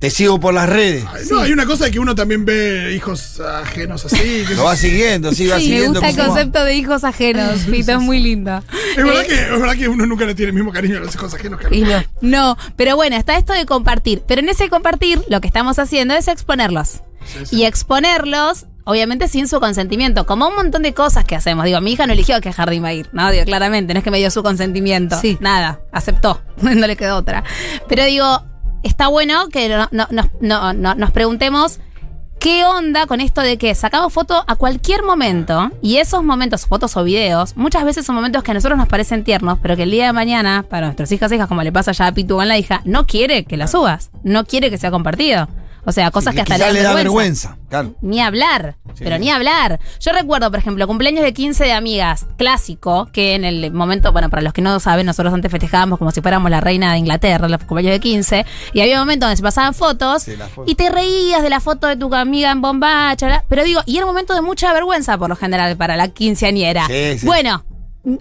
Te 0.00 0.08
sigo 0.10 0.40
por 0.40 0.54
las 0.54 0.66
redes. 0.66 1.04
ay, 1.12 1.24
No, 1.30 1.40
hay 1.40 1.52
una 1.52 1.66
cosa 1.66 1.84
de 1.84 1.90
que 1.90 1.98
uno 1.98 2.14
también 2.14 2.44
ve 2.46 2.94
hijos 2.96 3.38
ajenos 3.38 4.04
así. 4.06 4.44
que 4.48 4.54
Lo 4.54 4.64
va 4.64 4.74
siguiendo, 4.74 5.30
sí, 5.32 5.46
va 5.46 5.56
Sí, 5.60 5.68
me 5.68 5.74
siguiendo. 5.74 6.00
gusta 6.00 6.08
el 6.08 6.18
va. 6.20 6.26
concepto 6.26 6.64
de 6.64 6.74
hijos 6.74 7.04
ajenos, 7.04 7.60
Fito, 7.66 7.92
es 7.92 8.00
muy 8.00 8.18
lindo. 8.18 8.62
es, 8.96 9.04
verdad 9.04 9.26
que, 9.26 9.34
es 9.34 9.50
verdad 9.60 9.76
que 9.76 9.88
uno 9.88 10.06
nunca 10.06 10.24
le 10.24 10.34
tiene 10.34 10.48
el 10.50 10.54
mismo 10.56 10.72
cariño 10.72 10.96
a 10.96 11.00
los 11.00 11.14
hijos 11.14 11.34
ajenos 11.34 11.60
que 11.60 11.66
a 11.66 11.70
los- 11.70 11.80
no. 11.80 12.02
No, 12.22 12.58
pero 12.76 12.96
bueno, 12.96 13.14
está 13.16 13.36
esto 13.36 13.52
de 13.52 13.66
compartir. 13.66 14.22
Pero 14.26 14.40
en 14.40 14.48
ese 14.48 14.70
compartir, 14.70 15.22
lo 15.28 15.42
que 15.42 15.46
estamos 15.48 15.78
haciendo 15.78 16.14
es 16.14 16.28
exponerlos. 16.28 17.02
Y 17.50 17.64
exponerlos, 17.64 18.64
obviamente, 18.84 19.28
sin 19.28 19.46
su 19.48 19.60
consentimiento. 19.60 20.24
Como 20.24 20.48
un 20.48 20.54
montón 20.56 20.82
de 20.82 20.94
cosas 20.94 21.26
que 21.26 21.36
hacemos. 21.36 21.66
Digo, 21.66 21.78
mi 21.82 21.92
hija 21.92 22.06
no 22.06 22.14
eligió 22.14 22.36
a 22.36 22.40
qué 22.40 22.50
jardín 22.54 22.82
va 22.82 22.88
a 22.88 22.94
ir, 22.94 23.10
¿no? 23.12 23.30
Digo, 23.30 23.44
claramente, 23.44 23.92
no 23.92 23.98
es 23.98 24.04
que 24.04 24.10
me 24.10 24.16
dio 24.16 24.30
su 24.30 24.42
consentimiento. 24.42 25.20
Sí. 25.20 25.36
Nada, 25.40 25.80
aceptó. 25.92 26.40
no 26.62 26.70
le 26.86 26.96
quedó 26.96 27.16
otra. 27.18 27.44
Pero 27.88 28.06
digo, 28.06 28.42
está 28.82 29.08
bueno 29.08 29.48
que 29.48 29.68
no- 29.68 29.88
no- 29.92 30.06
nos- 30.10 30.28
no- 30.40 30.72
no- 30.72 30.94
nos 30.94 31.10
preguntemos. 31.10 31.80
¿Qué 32.38 32.64
onda 32.64 33.04
con 33.06 33.20
esto 33.20 33.42
de 33.42 33.58
que 33.58 33.74
sacamos 33.74 34.14
foto 34.14 34.42
a 34.46 34.56
cualquier 34.56 35.02
momento? 35.02 35.70
Y 35.82 35.98
esos 35.98 36.24
momentos, 36.24 36.64
fotos 36.64 36.96
o 36.96 37.04
videos, 37.04 37.54
muchas 37.54 37.84
veces 37.84 38.06
son 38.06 38.14
momentos 38.14 38.42
que 38.42 38.52
a 38.52 38.54
nosotros 38.54 38.78
nos 38.78 38.88
parecen 38.88 39.24
tiernos, 39.24 39.58
pero 39.60 39.76
que 39.76 39.82
el 39.82 39.90
día 39.90 40.06
de 40.06 40.14
mañana, 40.14 40.64
para 40.66 40.86
nuestros 40.86 41.12
hijas 41.12 41.30
e 41.30 41.36
hijas, 41.36 41.48
como 41.48 41.62
le 41.62 41.70
pasa 41.70 41.92
ya 41.92 42.06
a 42.06 42.12
Pitu 42.12 42.36
con 42.36 42.48
la 42.48 42.56
hija, 42.56 42.80
no 42.86 43.06
quiere 43.06 43.44
que 43.44 43.58
la 43.58 43.66
subas. 43.66 44.10
No 44.24 44.46
quiere 44.46 44.70
que 44.70 44.78
sea 44.78 44.90
compartido. 44.90 45.48
O 45.84 45.92
sea, 45.92 46.10
cosas 46.10 46.32
Sí, 46.34 46.36
que 46.36 46.52
hasta 46.52 46.58
le, 46.68 46.72
le 46.74 46.82
da 46.82 46.94
vergüenza. 46.94 47.50
vergüenza. 47.50 47.68
Claro. 47.70 47.94
Ni 48.02 48.20
hablar, 48.20 48.76
Sí. 48.94 49.04
pero 49.04 49.18
ni 49.18 49.30
hablar. 49.30 49.80
Yo 50.00 50.12
recuerdo, 50.12 50.50
por 50.50 50.58
ejemplo, 50.58 50.86
cumpleaños 50.86 51.22
de 51.24 51.32
15 51.32 51.64
de 51.64 51.72
amigas, 51.72 52.26
clásico, 52.36 53.08
que 53.12 53.34
en 53.34 53.44
el 53.44 53.72
momento, 53.72 54.12
bueno, 54.12 54.28
para 54.30 54.42
los 54.42 54.52
que 54.52 54.60
no 54.62 54.78
saben, 54.80 55.06
nosotros 55.06 55.32
antes 55.32 55.50
festejábamos 55.50 55.98
como 55.98 56.10
si 56.10 56.20
fuéramos 56.20 56.50
la 56.50 56.60
reina 56.60 56.92
de 56.92 56.98
Inglaterra, 56.98 57.48
los 57.48 57.58
cumpleaños 57.64 57.92
de 57.92 58.00
15, 58.00 58.44
y 58.72 58.80
había 58.80 58.98
momentos 58.98 59.26
donde 59.26 59.36
se 59.36 59.42
pasaban 59.42 59.74
fotos, 59.74 60.22
Sí, 60.24 60.32
y 60.66 60.74
te 60.74 60.90
reías 60.90 61.42
de 61.42 61.50
la 61.50 61.60
foto 61.60 61.86
de 61.86 61.96
tu 61.96 62.12
amiga 62.14 62.50
en 62.50 62.60
bombacha, 62.60 63.44
pero 63.48 63.64
digo, 63.64 63.80
y 63.86 63.96
era 63.96 64.06
un 64.06 64.10
momento 64.10 64.34
de 64.34 64.42
mucha 64.42 64.72
vergüenza 64.72 65.16
por 65.18 65.28
lo 65.28 65.36
general 65.36 65.76
para 65.76 65.96
la 65.96 66.08
quinceañera. 66.08 66.86
Sí, 66.86 67.18
sí. 67.18 67.26
Bueno. 67.26 67.64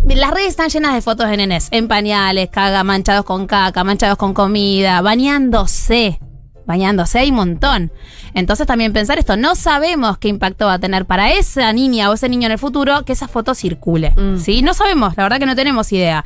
Las 0.05 0.31
redes 0.31 0.49
están 0.49 0.67
llenas 0.67 0.93
de 0.93 1.01
fotos 1.01 1.29
de 1.29 1.37
nenes, 1.37 1.69
en 1.71 1.87
pañales, 1.87 2.49
caga, 2.51 2.83
manchados 2.83 3.23
con 3.23 3.47
caca, 3.47 3.85
manchados 3.85 4.17
con 4.17 4.33
comida, 4.33 4.99
bañándose 5.01 6.19
bañándose, 6.69 7.17
hay 7.17 7.31
un 7.31 7.35
montón. 7.37 7.91
Entonces 8.35 8.67
también 8.67 8.93
pensar 8.93 9.17
esto, 9.17 9.35
no 9.35 9.55
sabemos 9.55 10.19
qué 10.19 10.27
impacto 10.27 10.67
va 10.67 10.73
a 10.75 10.79
tener 10.79 11.05
para 11.05 11.31
esa 11.33 11.73
niña 11.73 12.11
o 12.11 12.13
ese 12.13 12.29
niño 12.29 12.45
en 12.45 12.51
el 12.51 12.59
futuro 12.59 13.03
que 13.05 13.13
esa 13.13 13.27
foto 13.27 13.55
circule. 13.55 14.13
Mm. 14.15 14.37
¿Sí? 14.37 14.61
No 14.61 14.75
sabemos, 14.75 15.17
la 15.17 15.23
verdad 15.23 15.39
que 15.39 15.47
no 15.47 15.55
tenemos 15.55 15.91
idea. 15.91 16.23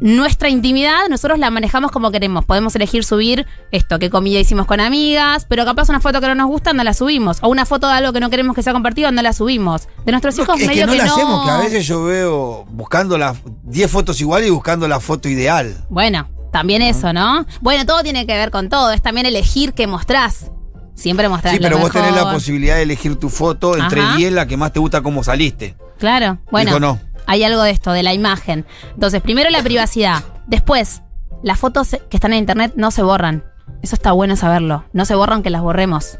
Nuestra 0.00 0.48
intimidad 0.48 1.08
nosotros 1.10 1.40
la 1.40 1.50
manejamos 1.50 1.90
como 1.90 2.12
queremos. 2.12 2.44
Podemos 2.44 2.76
elegir 2.76 3.02
subir 3.02 3.46
esto, 3.72 3.98
qué 3.98 4.10
comida 4.10 4.38
hicimos 4.38 4.66
con 4.66 4.78
amigas, 4.78 5.44
pero 5.48 5.64
capaz 5.64 5.88
una 5.88 5.98
foto 5.98 6.20
que 6.20 6.28
no 6.28 6.36
nos 6.36 6.46
gusta 6.46 6.72
no 6.72 6.84
la 6.84 6.94
subimos. 6.94 7.38
O 7.40 7.48
una 7.48 7.66
foto 7.66 7.88
de 7.88 7.94
algo 7.94 8.12
que 8.12 8.20
no 8.20 8.30
queremos 8.30 8.54
que 8.54 8.62
sea 8.62 8.72
compartido 8.72 9.10
no 9.10 9.22
la 9.22 9.32
subimos. 9.32 9.88
De 10.04 10.12
nuestros 10.12 10.36
No, 10.36 10.42
hijos 10.44 10.54
es 10.56 10.62
que 10.62 10.68
medio 10.68 10.86
no 10.86 10.92
que 10.92 10.98
la 10.98 11.06
no. 11.06 11.14
hacemos, 11.14 11.44
que 11.46 11.50
a 11.50 11.58
veces 11.58 11.84
yo 11.88 12.04
veo 12.04 12.64
buscando 12.70 13.18
las 13.18 13.38
10 13.64 13.90
fotos 13.90 14.20
iguales 14.20 14.46
y 14.46 14.50
buscando 14.52 14.86
la 14.86 15.00
foto 15.00 15.28
ideal. 15.28 15.74
Bueno, 15.88 16.28
también 16.50 16.82
eso, 16.82 17.12
¿no? 17.12 17.46
Bueno, 17.60 17.86
todo 17.86 18.02
tiene 18.02 18.26
que 18.26 18.34
ver 18.34 18.50
con 18.50 18.68
todo. 18.68 18.92
Es 18.92 19.02
también 19.02 19.26
elegir 19.26 19.72
qué 19.74 19.86
mostrás. 19.86 20.50
Siempre 20.94 21.28
mostrás 21.28 21.54
Sí, 21.54 21.60
lo 21.60 21.68
pero 21.68 21.78
vos 21.78 21.92
tenés 21.92 22.14
la 22.14 22.32
posibilidad 22.32 22.76
de 22.76 22.82
elegir 22.82 23.16
tu 23.16 23.28
foto 23.28 23.76
entre 23.76 24.00
Ajá. 24.00 24.16
10 24.16 24.32
la 24.32 24.46
que 24.46 24.56
más 24.56 24.72
te 24.72 24.80
gusta 24.80 25.00
cómo 25.00 25.22
saliste. 25.22 25.76
Claro, 25.98 26.38
bueno. 26.50 26.70
Dijo 26.70 26.80
no. 26.80 27.00
Hay 27.26 27.44
algo 27.44 27.62
de 27.62 27.70
esto, 27.70 27.92
de 27.92 28.02
la 28.02 28.14
imagen. 28.14 28.66
Entonces, 28.94 29.20
primero 29.20 29.50
la 29.50 29.62
privacidad. 29.62 30.24
Después, 30.46 31.02
las 31.42 31.58
fotos 31.58 31.90
que 32.08 32.16
están 32.16 32.32
en 32.32 32.38
internet 32.40 32.72
no 32.76 32.90
se 32.90 33.02
borran. 33.02 33.44
Eso 33.82 33.94
está 33.94 34.12
bueno 34.12 34.34
saberlo. 34.36 34.84
No 34.92 35.04
se 35.04 35.14
borran 35.14 35.42
que 35.42 35.50
las 35.50 35.62
borremos. 35.62 36.18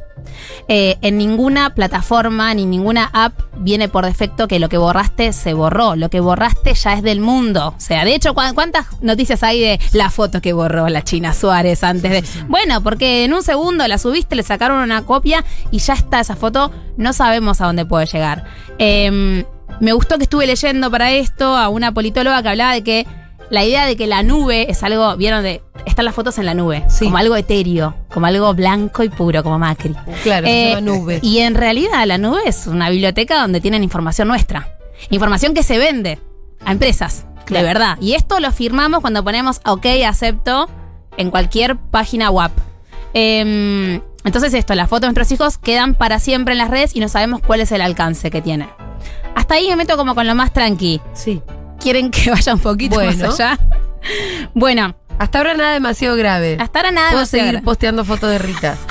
Eh, 0.69 0.97
en 1.01 1.17
ninguna 1.19 1.75
plataforma 1.75 2.53
ni 2.55 2.67
ninguna 2.67 3.09
app 3.13 3.33
viene 3.59 3.89
por 3.89 4.05
defecto 4.05 4.47
que 4.49 4.59
lo 4.59 4.69
que 4.69 4.77
borraste 4.77 5.33
se 5.33 5.55
borró. 5.55 5.97
Lo 5.97 6.09
que 6.11 6.21
borraste 6.21 6.75
ya 6.75 6.93
es 6.95 7.03
del 7.03 7.21
mundo. 7.21 7.75
O 7.77 7.81
sea, 7.81 8.05
de 8.05 8.15
hecho, 8.15 8.35
¿cu- 8.35 8.43
¿cuántas 8.55 8.87
noticias 9.03 9.43
hay 9.43 9.61
de 9.61 9.81
la 9.93 10.11
foto 10.11 10.41
que 10.41 10.53
borró 10.53 10.89
la 10.89 11.03
China 11.03 11.33
Suárez 11.35 11.83
antes 11.83 12.11
de. 12.11 12.45
Bueno, 12.49 12.83
porque 12.83 13.25
en 13.25 13.33
un 13.35 13.43
segundo 13.43 13.87
la 13.89 13.99
subiste, 13.99 14.37
le 14.37 14.43
sacaron 14.43 14.79
una 14.83 15.03
copia 15.05 15.45
y 15.71 15.79
ya 15.79 15.95
está 15.95 16.21
esa 16.21 16.37
foto. 16.37 16.71
No 16.97 17.13
sabemos 17.13 17.61
a 17.61 17.67
dónde 17.67 17.85
puede 17.87 18.07
llegar. 18.07 18.45
Em, 18.79 19.45
me 19.81 19.93
gustó 19.93 20.17
que 20.19 20.25
estuve 20.25 20.47
leyendo 20.47 20.91
para 20.91 21.13
esto 21.13 21.57
a 21.57 21.69
una 21.69 21.93
politóloga 21.93 22.43
que 22.43 22.49
hablaba 22.49 22.73
de 22.75 22.83
que 22.85 23.07
la 23.51 23.65
idea 23.65 23.87
de 23.87 23.97
que 23.97 24.07
la 24.07 24.23
nube 24.23 24.71
es 24.71 24.83
algo, 24.83 25.17
vieron, 25.17 25.43
de 25.43 25.63
están 25.89 26.05
las 26.05 26.15
fotos 26.15 26.39
en 26.39 26.47
la 26.47 26.55
nube, 26.55 26.85
Sí. 26.89 27.05
como 27.07 27.19
algo 27.19 27.37
etéreo, 27.37 27.95
como 28.13 28.27
algo 28.27 28.53
blanco 28.55 29.03
y 29.03 29.09
puro, 29.09 29.43
como 29.43 29.59
Macri. 29.59 29.95
Claro, 30.23 30.47
Eh, 30.47 30.71
llama 30.75 30.81
nube. 30.81 31.19
Y 31.23 31.39
en 31.39 31.55
realidad 31.55 32.05
la 32.07 32.19
nube 32.19 32.41
es 32.47 32.67
una 32.67 32.89
biblioteca 32.91 33.41
donde 33.41 33.61
tienen 33.61 33.83
información 33.85 34.29
nuestra. 34.29 34.77
Información 35.11 35.55
que 35.55 35.63
se 35.63 35.79
vende 35.79 36.19
a 36.65 36.73
empresas, 36.73 37.25
Claro. 37.45 37.67
de 37.67 37.73
verdad. 37.73 37.99
Y 38.01 38.15
esto 38.15 38.41
lo 38.41 38.51
firmamos 38.53 39.01
cuando 39.01 39.23
ponemos 39.25 39.61
OK, 39.65 39.87
acepto 40.07 40.69
en 41.17 41.31
cualquier 41.31 41.77
página 41.77 42.31
web. 42.31 42.51
Em, 43.15 44.01
entonces 44.25 44.53
esto, 44.55 44.75
las 44.75 44.89
fotos 44.89 45.03
de 45.03 45.07
nuestros 45.09 45.33
hijos 45.33 45.59
quedan 45.59 45.95
para 45.95 46.19
siempre 46.19 46.53
en 46.53 46.59
las 46.59 46.69
redes 46.71 46.95
y 46.95 47.01
no 47.01 47.09
sabemos 47.09 47.41
cuál 47.47 47.61
es 47.61 47.73
el 47.73 47.81
alcance 47.81 48.31
que 48.31 48.43
tiene. 48.43 48.69
Hasta 49.35 49.55
ahí 49.55 49.69
me 49.69 49.77
meto 49.77 49.97
como 49.97 50.15
con 50.15 50.27
lo 50.27 50.35
más 50.35 50.53
tranqui. 50.53 51.01
Sí. 51.15 51.41
¿Quieren 51.81 52.11
que 52.11 52.31
vaya 52.31 52.53
un 52.55 52.61
poquito 52.61 52.97
Bueno. 52.97 53.29
más 53.29 53.41
allá? 53.41 53.59
Bueno, 54.55 54.95
Hasta 55.19 55.39
ahora 55.39 55.55
nada 55.55 55.73
demasiado 55.73 56.17
grave. 56.17 56.57
hasta 56.61 56.79
ahora 56.79 56.91
nada 56.93 57.09
Puedo 57.11 57.23
más 57.23 57.29
seguir. 57.31 57.47
seguir 57.47 57.63
posteando 57.65 58.05
fotos 58.05 58.31
de 58.31 58.39
Rita. 58.39 58.77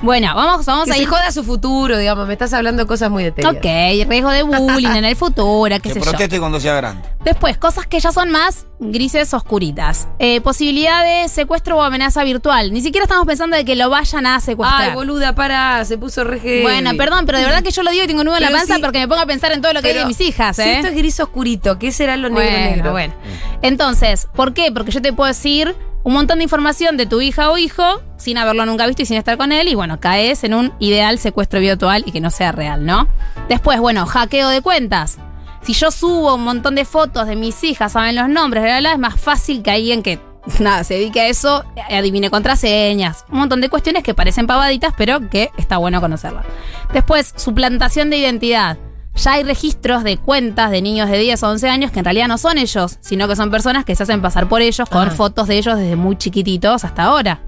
Bueno, 0.00 0.34
vamos, 0.34 0.66
vamos 0.66 0.86
Que 0.86 0.90
a 0.92 0.94
se 0.94 1.02
ir. 1.02 1.08
joda 1.08 1.30
su 1.30 1.44
futuro, 1.44 1.96
digamos. 1.96 2.26
Me 2.26 2.32
estás 2.32 2.52
hablando 2.52 2.82
de 2.82 2.88
cosas 2.88 3.10
muy 3.10 3.22
detalles. 3.24 3.50
Ok, 3.58 4.08
riesgo 4.08 4.30
de 4.30 4.42
bullying 4.42 4.88
en 4.96 5.04
el 5.04 5.14
futuro, 5.14 5.74
qué 5.76 5.80
Que 5.80 5.88
sé 5.94 6.00
yo. 6.00 6.04
proteste 6.04 6.40
cuando 6.40 6.58
sea 6.58 6.74
grande. 6.74 7.08
Después, 7.28 7.58
cosas 7.58 7.86
que 7.86 8.00
ya 8.00 8.10
son 8.10 8.30
más 8.30 8.64
grises 8.80 9.34
oscuritas. 9.34 10.08
Eh, 10.18 10.40
posibilidad 10.40 11.04
de 11.04 11.28
secuestro 11.28 11.76
o 11.76 11.82
amenaza 11.82 12.24
virtual. 12.24 12.72
Ni 12.72 12.80
siquiera 12.80 13.04
estamos 13.04 13.26
pensando 13.26 13.54
de 13.54 13.66
que 13.66 13.76
lo 13.76 13.90
vayan 13.90 14.24
a 14.24 14.40
secuestrar. 14.40 14.88
Ay, 14.88 14.94
boluda, 14.94 15.34
para, 15.34 15.84
se 15.84 15.98
puso 15.98 16.24
re 16.24 16.40
heavy. 16.40 16.62
bueno, 16.62 16.92
perdón, 16.96 17.26
pero 17.26 17.36
de 17.36 17.44
verdad 17.44 17.62
que 17.62 17.70
yo 17.70 17.82
lo 17.82 17.90
digo 17.90 18.04
y 18.04 18.06
tengo 18.06 18.20
un 18.20 18.28
nudo 18.28 18.36
en 18.38 18.44
la 18.44 18.50
panza 18.50 18.78
porque 18.80 19.00
me 19.00 19.08
pongo 19.08 19.20
a 19.20 19.26
pensar 19.26 19.52
en 19.52 19.60
todo 19.60 19.74
lo 19.74 19.82
que 19.82 19.88
hay 19.88 19.98
de 19.98 20.06
mis 20.06 20.22
hijas, 20.22 20.56
Si 20.56 20.62
¿eh? 20.62 20.76
esto 20.76 20.88
es 20.88 20.94
gris 20.96 21.20
oscurito, 21.20 21.78
¿qué 21.78 21.92
será 21.92 22.16
lo 22.16 22.30
negro 22.30 22.44
bueno, 22.44 22.70
negro? 22.70 22.92
bueno. 22.92 23.14
Entonces, 23.60 24.26
¿por 24.34 24.54
qué? 24.54 24.72
Porque 24.72 24.90
yo 24.90 25.02
te 25.02 25.12
puedo 25.12 25.28
decir 25.28 25.76
un 26.04 26.14
montón 26.14 26.38
de 26.38 26.44
información 26.44 26.96
de 26.96 27.04
tu 27.04 27.20
hija 27.20 27.50
o 27.50 27.58
hijo 27.58 28.00
sin 28.16 28.38
haberlo 28.38 28.64
nunca 28.64 28.86
visto 28.86 29.02
y 29.02 29.04
sin 29.04 29.18
estar 29.18 29.36
con 29.36 29.52
él 29.52 29.68
y 29.68 29.74
bueno, 29.74 30.00
caes 30.00 30.44
en 30.44 30.54
un 30.54 30.72
ideal 30.78 31.18
secuestro 31.18 31.60
virtual 31.60 32.04
y 32.06 32.12
que 32.12 32.22
no 32.22 32.30
sea 32.30 32.52
real, 32.52 32.86
¿no? 32.86 33.06
Después, 33.50 33.78
bueno, 33.80 34.06
hackeo 34.06 34.48
de 34.48 34.62
cuentas. 34.62 35.18
Si 35.62 35.72
yo 35.72 35.90
subo 35.90 36.34
un 36.34 36.44
montón 36.44 36.74
de 36.74 36.84
fotos 36.84 37.26
de 37.26 37.36
mis 37.36 37.62
hijas, 37.64 37.92
saben 37.92 38.16
los 38.16 38.28
nombres, 38.28 38.62
bla, 38.62 38.72
bla, 38.72 38.80
bla, 38.80 38.92
es 38.92 38.98
más 38.98 39.20
fácil 39.20 39.62
que 39.62 39.70
alguien 39.70 40.02
que 40.02 40.20
nada, 40.60 40.84
se 40.84 40.94
dedique 40.94 41.20
a 41.20 41.28
eso, 41.28 41.64
adivine 41.90 42.30
contraseñas, 42.30 43.24
un 43.30 43.38
montón 43.40 43.60
de 43.60 43.68
cuestiones 43.68 44.02
que 44.02 44.14
parecen 44.14 44.46
pavaditas, 44.46 44.94
pero 44.96 45.28
que 45.28 45.50
está 45.58 45.76
bueno 45.78 46.00
conocerlas. 46.00 46.44
Después, 46.92 47.34
suplantación 47.36 48.10
de 48.10 48.18
identidad. 48.18 48.78
Ya 49.16 49.32
hay 49.32 49.42
registros 49.42 50.04
de 50.04 50.16
cuentas 50.16 50.70
de 50.70 50.80
niños 50.80 51.10
de 51.10 51.18
10 51.18 51.42
o 51.42 51.48
11 51.50 51.68
años 51.68 51.90
que 51.90 51.98
en 51.98 52.04
realidad 52.04 52.28
no 52.28 52.38
son 52.38 52.56
ellos, 52.56 52.98
sino 53.00 53.26
que 53.26 53.34
son 53.34 53.50
personas 53.50 53.84
que 53.84 53.96
se 53.96 54.04
hacen 54.04 54.22
pasar 54.22 54.48
por 54.48 54.62
ellos 54.62 54.88
con 54.88 55.08
Ajá. 55.08 55.16
fotos 55.16 55.48
de 55.48 55.58
ellos 55.58 55.76
desde 55.76 55.96
muy 55.96 56.16
chiquititos 56.16 56.84
hasta 56.84 57.02
ahora. 57.02 57.40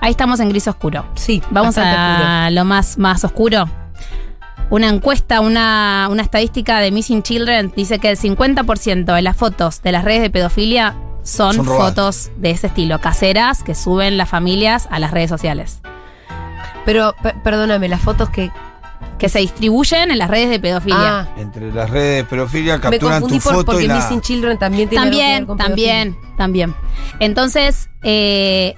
Ahí 0.00 0.12
estamos 0.12 0.38
en 0.40 0.48
gris 0.48 0.68
oscuro. 0.68 1.04
Sí, 1.14 1.42
Vamos 1.50 1.76
a 1.78 2.48
lo 2.50 2.64
más, 2.64 2.96
más 2.96 3.24
oscuro. 3.24 3.68
Una 4.72 4.88
encuesta, 4.88 5.40
una, 5.40 6.08
una 6.10 6.22
estadística 6.22 6.80
de 6.80 6.90
Missing 6.90 7.22
Children 7.22 7.74
dice 7.76 7.98
que 7.98 8.08
el 8.08 8.16
50% 8.16 9.14
de 9.14 9.20
las 9.20 9.36
fotos 9.36 9.82
de 9.82 9.92
las 9.92 10.02
redes 10.02 10.22
de 10.22 10.30
pedofilia 10.30 10.96
son, 11.22 11.62
fotos 11.62 12.30
de 12.38 12.52
ese 12.52 12.68
estilo, 12.68 12.98
caseras 12.98 13.62
que 13.62 13.74
suben 13.74 14.16
las 14.16 14.30
familias 14.30 14.88
a 14.90 14.98
las 14.98 15.10
redes 15.10 15.28
sociales. 15.28 15.82
Pero, 16.86 17.14
pe- 17.22 17.34
perdóname, 17.44 17.86
las 17.90 18.00
fotos 18.00 18.30
que. 18.30 18.50
Que 19.18 19.28
se 19.28 19.40
distribuyen 19.40 20.10
en 20.10 20.16
las 20.18 20.30
redes 20.30 20.48
de 20.48 20.58
pedofilia. 20.58 21.20
Ah, 21.20 21.28
Entre 21.36 21.70
las 21.70 21.90
redes 21.90 22.24
de 22.24 22.24
pedofilia 22.24 22.76
me 22.76 22.80
capturan 22.80 23.20
tu 23.20 23.28
confundí 23.28 23.40
por, 23.44 23.52
foto 23.52 23.66
porque 23.72 23.84
y 23.84 23.88
la... 23.88 23.96
Missing 23.96 24.20
Children 24.22 24.58
también 24.58 24.88
tiene 24.88 25.02
algo 25.04 25.12
que 25.12 25.16
ver 25.18 25.26
También, 25.34 25.46
con 25.46 25.58
también, 25.58 26.16
también. 26.38 26.74
Entonces, 27.20 27.90
eh, 28.02 28.74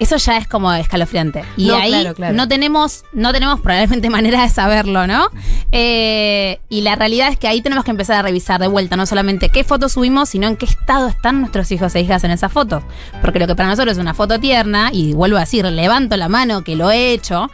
eso 0.00 0.16
ya 0.16 0.38
es 0.38 0.48
como 0.48 0.72
escalofriante. 0.72 1.44
Y 1.56 1.68
No, 1.68 1.76
ahí 1.76 1.90
claro, 1.90 2.14
claro. 2.14 2.34
no 2.34 2.48
tenemos, 2.48 3.04
no 3.12 3.32
tenemos 3.32 3.60
probablemente 3.60 4.10
manera 4.10 4.42
de 4.42 4.48
saberlo, 4.48 5.06
¿no? 5.06 5.28
Eh, 5.72 6.58
y 6.68 6.80
la 6.80 6.96
realidad 6.96 7.28
es 7.28 7.38
que 7.38 7.46
ahí 7.46 7.60
tenemos 7.62 7.84
que 7.84 7.90
empezar 7.92 8.16
a 8.16 8.22
revisar 8.22 8.60
de 8.60 8.66
vuelta, 8.66 8.96
no 8.96 9.06
solamente 9.06 9.50
qué 9.50 9.62
fotos 9.62 9.92
subimos, 9.92 10.30
sino 10.30 10.48
en 10.48 10.56
qué 10.56 10.66
estado 10.66 11.08
están 11.08 11.40
nuestros 11.40 11.70
hijos 11.70 11.94
e 11.94 12.00
hijas 12.00 12.24
en 12.24 12.30
esas 12.30 12.50
fotos. 12.50 12.82
Porque 13.20 13.38
lo 13.38 13.46
que 13.46 13.54
para 13.54 13.68
nosotros 13.68 13.96
es 13.96 14.02
una 14.02 14.14
foto 14.14 14.40
tierna, 14.40 14.90
y 14.92 15.12
vuelvo 15.12 15.36
a 15.36 15.40
decir, 15.40 15.64
levanto 15.66 16.16
la 16.16 16.28
mano 16.28 16.64
que 16.64 16.76
lo 16.76 16.90
he 16.90 17.12
hecho, 17.12 17.50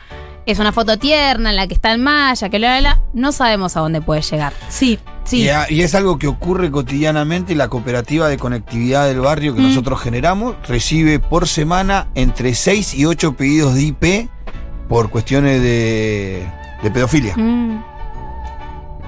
es 0.46 0.60
una 0.60 0.72
foto 0.72 0.96
tierna 0.96 1.50
en 1.50 1.56
la 1.56 1.66
que 1.66 1.74
está 1.74 1.92
el 1.92 1.98
malla, 1.98 2.48
que 2.48 2.58
la, 2.60 2.76
la, 2.76 2.80
la, 2.80 3.00
no 3.12 3.32
sabemos 3.32 3.76
a 3.76 3.80
dónde 3.80 4.00
puede 4.00 4.22
llegar. 4.22 4.52
Sí, 4.68 4.98
sí. 5.26 5.42
Y, 5.42 5.48
a- 5.50 5.70
y 5.70 5.82
es 5.82 5.94
algo 5.94 6.18
que 6.18 6.26
ocurre 6.28 6.70
cotidianamente. 6.70 7.54
La 7.54 7.68
cooperativa 7.68 8.28
de 8.28 8.38
conectividad 8.38 9.06
del 9.06 9.20
barrio 9.20 9.52
Mm. 9.52 9.56
que 9.56 9.62
nosotros 9.62 10.00
generamos 10.00 10.56
recibe 10.68 11.18
por 11.18 11.46
semana 11.46 12.06
entre 12.14 12.54
6 12.54 12.94
y 12.94 13.04
8 13.04 13.34
pedidos 13.36 13.74
de 13.74 13.82
IP 13.82 14.28
por 14.88 15.10
cuestiones 15.10 15.60
de, 15.60 16.46
de 16.82 16.90
pedofilia. 16.90 17.36
Mm. 17.36 17.82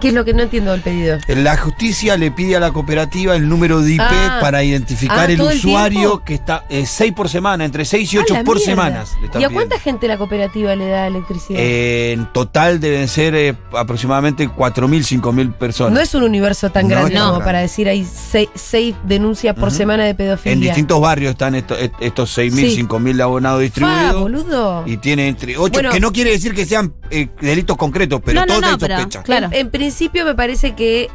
¿Qué 0.01 0.09
es 0.09 0.15
lo 0.15 0.25
que 0.25 0.33
no 0.35 0.43
entiendo 0.43 0.73
del 0.73 0.81
pedido? 0.81 1.19
La 1.29 1.57
justicia 1.57 2.17
le 2.17 2.31
pide 2.31 2.57
a 2.57 2.61
la 2.61 2.71
cooperativa 2.73 3.35
el 3.35 3.49
número 3.49 3.81
de 3.81 3.95
IP 3.95 4.01
Ah. 4.03 4.39
para 4.41 4.63
identificar 4.63 5.19
Ah, 5.21 5.25
el 5.33 5.37
¿todo 5.39 5.51
el 5.51 5.59
usuario 5.59 6.23
que 6.25 6.35
está 6.35 6.65
6 6.85 7.13
por 7.13 7.29
semana, 7.29 7.65
entre 7.65 7.85
6 7.85 8.13
y 8.15 8.17
¡A 8.19 8.21
8 8.23 8.35
la 8.35 8.45
por 8.45 8.57
mierda! 8.57 8.71
semanas. 8.73 9.17
le 9.21 9.27
están 9.27 9.41
¿Y 9.43 9.45
a 9.45 9.49
pidiendo. 9.49 9.55
cuánta 9.69 9.83
gente 9.83 10.09
la 10.09 10.17
cooperativa 10.19 10.75
le 10.77 10.89
da 10.89 11.07
electricidad? 11.09 11.59
Eh, 11.61 12.13
en 12.13 12.33
total 12.33 12.81
deben 12.81 13.09
ser 13.09 13.35
eh, 13.35 13.55
aproximadamente 13.77 14.49
4.000, 14.49 15.03
5.000 15.05 15.53
personas. 15.55 15.93
no 15.93 16.01
es 16.01 16.15
un 16.15 16.23
universo 16.23 16.71
tan 16.71 16.85
No 16.85 16.91
grande 16.91 17.09
es 17.09 17.15
tan 17.15 17.23
como 17.23 17.33
grande. 17.39 17.45
para 17.45 17.61
decir 17.61 17.89
hay 17.89 18.05
seis, 18.05 18.49
seis 18.55 18.95
denuncias 19.05 19.55
por 19.57 19.71
semana 19.71 20.05
de 20.05 20.15
pedofilia. 20.15 20.53
En 20.53 20.61
distintos 20.61 21.01
barrios 21.01 21.33
están 21.33 21.55
estos, 21.55 21.79
estos 22.01 22.31
6.000, 22.39 22.71
Sí. 22.71 22.77
5.000 22.77 23.21
abonados 23.21 23.61
distribuidos. 23.61 24.21
boludo. 24.21 24.83
y 24.87 24.97
tiene 24.99 25.29
entre 25.29 25.57
8, 25.57 25.73
Bueno. 25.73 25.91
que 25.91 26.01
no 26.01 26.13
quiere 26.13 26.31
decir 26.31 26.55
que 26.55 26.65
sean 26.67 26.93
eh, 27.11 27.29
delitos 27.41 27.77
concretos, 27.77 28.21
pero 28.25 28.41
No, 28.41 28.47
todos 28.47 28.61
no, 28.61 28.69
hay 28.69 28.77
pero- 28.79 28.97
sospechas. 28.97 29.25
claro. 29.25 29.47
En, 29.47 29.55
en 29.55 29.71
principio 29.89 30.27
me 30.27 30.35
parece 30.35 30.75
que 30.75 31.09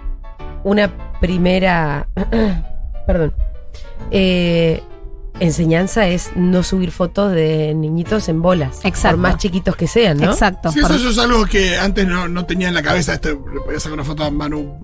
una 0.63 0.92
primera, 1.22 2.08
perdón, 3.06 3.32
eh, 4.10 4.82
enseñanza 5.39 6.08
es 6.08 6.32
no 6.36 6.63
subir 6.63 6.89
fotos 6.89 7.34
de 7.34 7.75
niñitos 7.75 8.30
en 8.30 8.42
bolas. 8.42 8.80
Exacto. 8.84 9.18
Por 9.18 9.30
más 9.30 9.38
chiquitos 9.38 9.75
que 9.75 9.88
sean, 9.88 10.18
¿no? 10.18 10.32
Exacto. 10.32 10.72
Sí, 10.72 10.80
eso 10.80 11.10
es 11.10 11.18
algo 11.20 11.46
que 11.46 11.77
antes 11.77 12.08
no, 12.08 12.27
no 12.27 12.48
tenía 12.48 12.68
en 12.68 12.74
la 12.74 12.82
cabeza. 12.82 13.13
Este, 13.13 13.30
le 13.30 13.62
podía 13.63 13.80
sacar 13.80 13.94
una 13.94 14.03
foto 14.06 14.24
a 14.24 14.32
Manu 14.32 14.84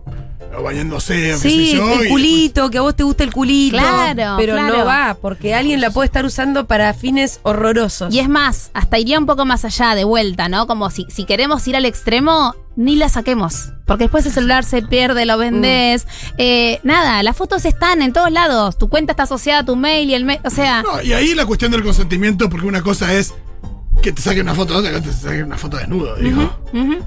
o 0.55 0.63
bañándose 0.63 1.35
Sí, 1.37 1.75
yo. 1.75 1.91
el 1.93 2.05
y 2.05 2.09
culito, 2.09 2.69
que 2.69 2.77
a 2.77 2.81
vos 2.81 2.95
te 2.95 3.03
gusta 3.03 3.23
el 3.23 3.33
culito. 3.33 3.77
Claro, 3.77 4.35
Pero 4.37 4.53
claro. 4.53 4.77
no 4.77 4.85
va, 4.85 5.17
porque 5.19 5.55
alguien 5.55 5.81
la 5.81 5.89
puede 5.91 6.05
estar 6.05 6.25
usando 6.25 6.67
para 6.67 6.93
fines 6.93 7.39
horrorosos. 7.43 8.13
Y 8.13 8.19
es 8.19 8.29
más, 8.29 8.71
hasta 8.73 8.99
iría 8.99 9.17
un 9.19 9.25
poco 9.25 9.45
más 9.45 9.65
allá 9.65 9.95
de 9.95 10.03
vuelta, 10.03 10.47
¿no? 10.47 10.67
Como 10.67 10.89
si, 10.89 11.05
si 11.09 11.25
queremos 11.25 11.67
ir 11.67 11.75
al 11.75 11.85
extremo, 11.85 12.55
ni 12.79 12.95
la 12.95 13.09
saquemos. 13.09 13.73
Porque 13.85 14.05
después 14.05 14.25
el 14.25 14.31
celular 14.31 14.63
se 14.63 14.81
pierde, 14.81 15.25
lo 15.25 15.37
vendés. 15.37 16.07
Eh, 16.37 16.79
nada, 16.83 17.21
las 17.23 17.35
fotos 17.35 17.65
están 17.65 18.01
en 18.01 18.13
todos 18.13 18.31
lados. 18.31 18.77
Tu 18.77 18.87
cuenta 18.87 19.11
está 19.11 19.23
asociada 19.23 19.59
a 19.59 19.65
tu 19.65 19.75
mail 19.75 20.09
y 20.09 20.13
el 20.13 20.23
mail. 20.23 20.39
O 20.45 20.49
sea, 20.49 20.81
No, 20.81 21.01
y 21.01 21.11
ahí 21.11 21.35
la 21.35 21.45
cuestión 21.45 21.71
del 21.71 21.83
consentimiento, 21.83 22.49
porque 22.49 22.65
una 22.65 22.81
cosa 22.81 23.13
es 23.13 23.33
que 24.01 24.13
te 24.13 24.21
saquen 24.21 24.43
una 24.43 24.55
foto, 24.55 24.77
otra 24.77 24.91
que 24.93 25.01
te 25.01 25.11
saquen 25.11 25.43
una 25.43 25.57
foto 25.57 25.75
desnudo, 25.75 26.15
digo. 26.15 26.49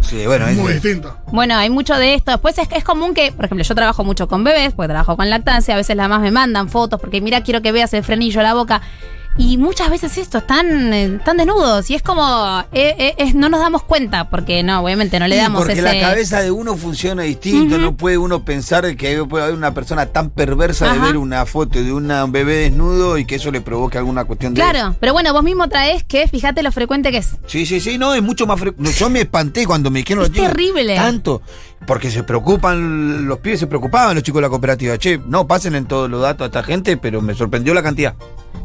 Sí, 0.02 0.26
bueno, 0.26 0.46
es- 0.46 0.58
Muy 0.58 0.74
distinto. 0.74 1.16
Bueno, 1.32 1.56
hay 1.56 1.70
mucho 1.70 1.94
de 1.96 2.12
esto. 2.14 2.32
Después 2.32 2.58
es, 2.58 2.68
es 2.70 2.84
común 2.84 3.14
que, 3.14 3.32
por 3.32 3.46
ejemplo, 3.46 3.64
yo 3.64 3.74
trabajo 3.74 4.04
mucho 4.04 4.28
con 4.28 4.44
bebés, 4.44 4.74
porque 4.74 4.88
trabajo 4.88 5.16
con 5.16 5.30
lactancia, 5.30 5.72
a 5.72 5.78
veces 5.78 5.96
las 5.96 6.06
mamás 6.10 6.20
me 6.22 6.30
mandan 6.32 6.68
fotos 6.68 7.00
porque 7.00 7.22
mira, 7.22 7.42
quiero 7.42 7.62
que 7.62 7.72
veas 7.72 7.94
el 7.94 8.04
frenillo, 8.04 8.42
la 8.42 8.52
boca. 8.52 8.82
Y 9.38 9.56
muchas 9.56 9.88
veces 9.88 10.18
esto, 10.18 10.38
están, 10.38 10.92
eh, 10.92 11.16
están 11.16 11.38
desnudos. 11.38 11.88
Y 11.90 11.94
es 11.94 12.02
como, 12.02 12.22
eh, 12.72 12.94
eh, 12.98 13.14
es- 13.16 13.34
no 13.34 13.48
nos 13.48 13.60
damos 13.60 13.82
cuenta, 13.82 14.28
porque 14.28 14.62
no, 14.62 14.80
obviamente 14.82 15.18
no 15.18 15.26
le 15.26 15.36
Sí, 15.36 15.40
damos 15.40 15.60
porque 15.62 15.72
ese... 15.72 15.82
la 15.82 15.98
cabeza 16.00 16.40
de 16.42 16.50
uno 16.50 16.76
funciona 16.76 17.22
distinto, 17.22 17.78
no 17.78 17.96
puede 17.96 18.18
uno 18.18 18.44
pensar 18.44 18.94
que 18.96 19.24
puede 19.24 19.44
haber 19.44 19.56
una 19.56 19.72
persona 19.72 20.06
tan 20.06 20.28
perversa 20.30 20.92
de 20.92 20.98
ver 20.98 21.16
una 21.16 21.46
foto 21.46 21.82
de 21.82 21.92
una- 21.92 22.24
un 22.26 22.32
bebé 22.32 22.56
desnudo 22.56 23.16
y 23.16 23.24
que 23.24 23.36
eso 23.36 23.50
le 23.50 23.62
provoque 23.62 23.96
alguna 23.96 24.24
cuestión 24.26 24.52
de 24.52 24.60
Claro, 24.60 24.96
pero 25.00 25.14
bueno, 25.14 25.32
vos 25.32 25.42
mismo 25.42 25.66
traes 25.68 26.04
que 26.04 26.28
fíjate 26.28 26.62
lo 26.62 26.70
frecuente 26.70 27.10
que 27.10 27.18
es. 27.18 27.30
Sí, 27.46 27.64
sí, 27.64 27.80
sí, 27.80 27.96
no, 27.96 28.12
es 28.14 28.22
mucho 28.22 28.46
más 28.46 28.60
frecuente. 28.60 28.92
Yo 28.98 29.08
me 29.08 29.20
espanté 29.22 29.64
cuando 29.66 29.90
me 29.90 30.00
dijeron 30.00 30.24
Es 30.24 30.32
terrible. 30.32 30.94
Tanto. 30.94 31.40
Porque 31.86 32.10
se 32.10 32.22
preocupan, 32.22 33.26
los 33.26 33.38
pibes 33.38 33.60
se 33.60 33.66
preocupaban, 33.66 34.14
los 34.14 34.22
chicos 34.22 34.38
de 34.38 34.42
la 34.42 34.48
cooperativa. 34.48 34.96
Che, 34.98 35.18
no, 35.26 35.46
pasen 35.46 35.74
en 35.74 35.86
todos 35.86 36.08
los 36.08 36.22
datos 36.22 36.44
a 36.44 36.46
esta 36.46 36.62
gente, 36.62 36.96
pero 36.96 37.20
me 37.20 37.34
sorprendió 37.34 37.74
la 37.74 37.82
cantidad. 37.82 38.14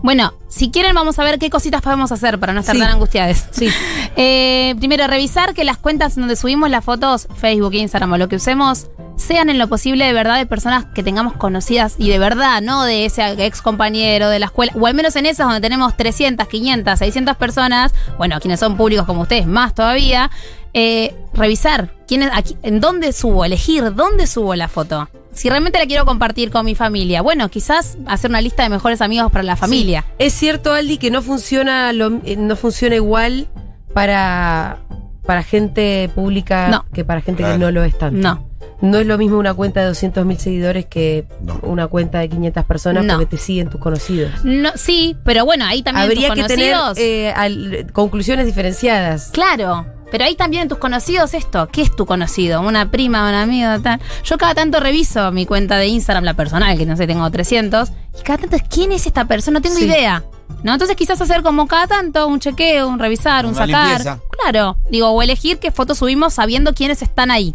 Bueno, 0.04 0.34
si 0.48 0.70
quieren 0.70 0.94
vamos 0.94 1.18
a 1.18 1.24
ver 1.24 1.40
qué 1.40 1.50
cositas 1.50 1.82
podemos 1.82 2.12
hacer 2.12 2.40
para 2.40 2.54
no 2.54 2.60
estar 2.60 2.76
Sí. 2.76 2.82
tan 2.82 2.92
angustiadas. 2.92 3.48
Sí. 3.52 3.70
Eh, 4.20 4.74
primero, 4.80 5.06
revisar 5.06 5.54
que 5.54 5.64
las 5.64 5.78
cuentas 5.78 6.16
donde 6.16 6.36
subimos 6.36 6.72
las 6.72 6.84
fotos, 6.84 7.28
Facebook, 7.40 7.76
Instagram 7.76 8.14
o 8.14 8.18
lo 8.18 8.28
que 8.28 8.38
usemos, 8.38 8.88
sean 9.16 9.52
en 9.52 9.60
lo 9.60 9.68
posible 9.68 10.06
de 10.06 10.14
verdad 10.14 10.38
de 10.38 10.48
personas 10.48 10.86
que 10.86 11.04
tengamos 11.04 11.34
conocidas 11.34 11.94
y 12.00 12.10
de 12.10 12.18
verdad, 12.18 12.64
no 12.64 12.84
de 12.84 13.06
ese 13.06 13.24
ex 13.46 13.62
compañero 13.62 14.30
de 14.30 14.40
la 14.40 14.48
escuela, 14.48 14.72
o 14.76 14.88
al 14.88 14.96
menos 14.96 15.16
en 15.18 15.28
esas 15.28 15.46
donde 15.46 15.62
tenemos 15.62 15.96
300, 15.96 16.48
500, 16.48 16.98
600 16.98 17.38
personas, 17.38 17.94
bueno, 18.18 18.40
quienes 18.40 18.60
son 18.60 18.76
públicos 18.76 19.06
como 19.06 19.22
ustedes, 19.22 19.46
más 19.46 19.76
todavía, 19.76 20.32
eh, 20.80 21.16
revisar 21.34 21.90
quién 22.08 22.22
es, 22.22 22.30
aquí- 22.34 22.56
en 22.62 22.80
dónde 22.80 23.12
subo, 23.12 23.44
elegir 23.46 23.96
dónde 23.96 24.28
subo 24.28 24.54
la 24.54 24.68
foto. 24.68 25.10
Si 25.34 25.50
realmente 25.50 25.80
la 25.80 25.86
quiero 25.88 26.06
compartir 26.06 26.52
con 26.52 26.66
mi 26.66 26.76
familia, 26.76 27.22
bueno, 27.24 27.50
quizás 27.50 27.98
hacer 28.06 28.30
una 28.30 28.42
lista 28.42 28.62
de 28.64 28.70
mejores 28.70 29.02
amigos 29.02 29.32
para 29.32 29.44
la 29.44 29.56
familia. 29.56 30.02
Sí. 30.02 30.14
Es 30.20 30.34
cierto, 30.34 30.74
Aldi, 30.74 30.98
que 31.00 31.10
no 31.10 31.22
funciona, 31.24 31.94
lo- 31.94 32.20
eh, 32.26 32.36
no 32.38 32.56
funciona 32.56 32.96
igual 32.96 33.48
para, 33.94 34.78
para 35.26 35.42
gente 35.44 36.10
pública 36.14 36.68
No. 36.70 36.86
que 36.94 37.04
para 37.04 37.22
gente 37.22 37.44
que 37.44 37.58
no 37.58 37.72
lo 37.72 37.84
es 37.84 37.98
tanto. 37.98 38.20
No. 38.22 38.48
No 38.80 39.00
es 39.00 39.08
lo 39.08 39.18
mismo 39.18 39.40
una 39.40 39.56
cuenta 39.56 39.80
de 39.82 39.88
200 39.88 40.24
mil 40.26 40.38
seguidores 40.38 40.86
que 40.86 41.26
No. 41.42 41.60
una 41.64 41.88
cuenta 41.88 42.20
de 42.20 42.30
500 42.30 42.64
personas 42.66 43.04
No. 43.06 43.16
porque 43.16 43.26
te 43.36 43.38
siguen 43.42 43.70
tus 43.70 43.82
conocidos. 43.82 44.32
No, 44.44 44.70
sí, 44.76 45.18
pero 45.26 45.46
bueno, 45.46 45.66
ahí 45.66 45.82
también 45.82 46.06
Habría 46.06 46.28
tus 46.30 46.44
que 46.44 46.48
tener 46.48 46.76
eh, 46.98 47.34
al- 47.36 47.88
conclusiones 47.94 48.46
diferenciadas. 48.46 49.32
Claro, 49.34 49.88
pero 50.12 50.26
ahí 50.26 50.36
también 50.36 50.64
en 50.64 50.70
tus 50.70 50.78
conocidos 50.78 51.34
esto. 51.34 51.68
¿Qué 51.72 51.82
es 51.82 51.96
tu 51.96 52.06
conocido? 52.06 52.62
¿Una 52.62 52.90
prima, 52.92 53.28
un 53.28 53.36
amigo? 53.36 53.80
Tal. 53.82 54.00
Yo 54.24 54.38
cada 54.38 54.56
tanto 54.56 54.80
reviso 54.80 55.32
mi 55.32 55.46
cuenta 55.46 55.78
de 55.78 55.88
Instagram, 55.88 56.24
la 56.24 56.34
personal, 56.34 56.78
que 56.78 56.86
no 56.86 56.96
sé, 56.98 57.08
tengo 57.08 57.30
300. 57.30 57.90
Y 58.20 58.24
cada 58.24 58.40
tanto 58.40 58.56
es 58.56 58.64
quién 58.70 58.92
es 58.92 59.06
esta 59.08 59.26
persona, 59.26 59.60
no 59.60 59.62
tengo 59.62 59.76
Sí. 59.78 59.86
idea. 59.86 60.24
¿No? 60.64 60.74
Entonces 60.74 60.96
quizás 60.96 61.22
hacer 61.22 61.44
como 61.44 61.68
cada 61.68 61.88
tanto 61.88 62.26
un 62.28 62.40
chequeo, 62.40 62.88
un 62.88 62.98
revisar, 63.00 63.46
un 63.46 63.54
sacar. 63.54 63.88
limpieza. 63.90 64.20
Claro, 64.42 64.78
digo, 64.90 65.10
o 65.10 65.22
elegir 65.22 65.60
qué 65.60 65.72
fotos 65.72 66.00
subimos 66.00 66.34
sabiendo 66.34 66.74
quiénes 66.74 67.02
están 67.02 67.30
ahí. 67.32 67.54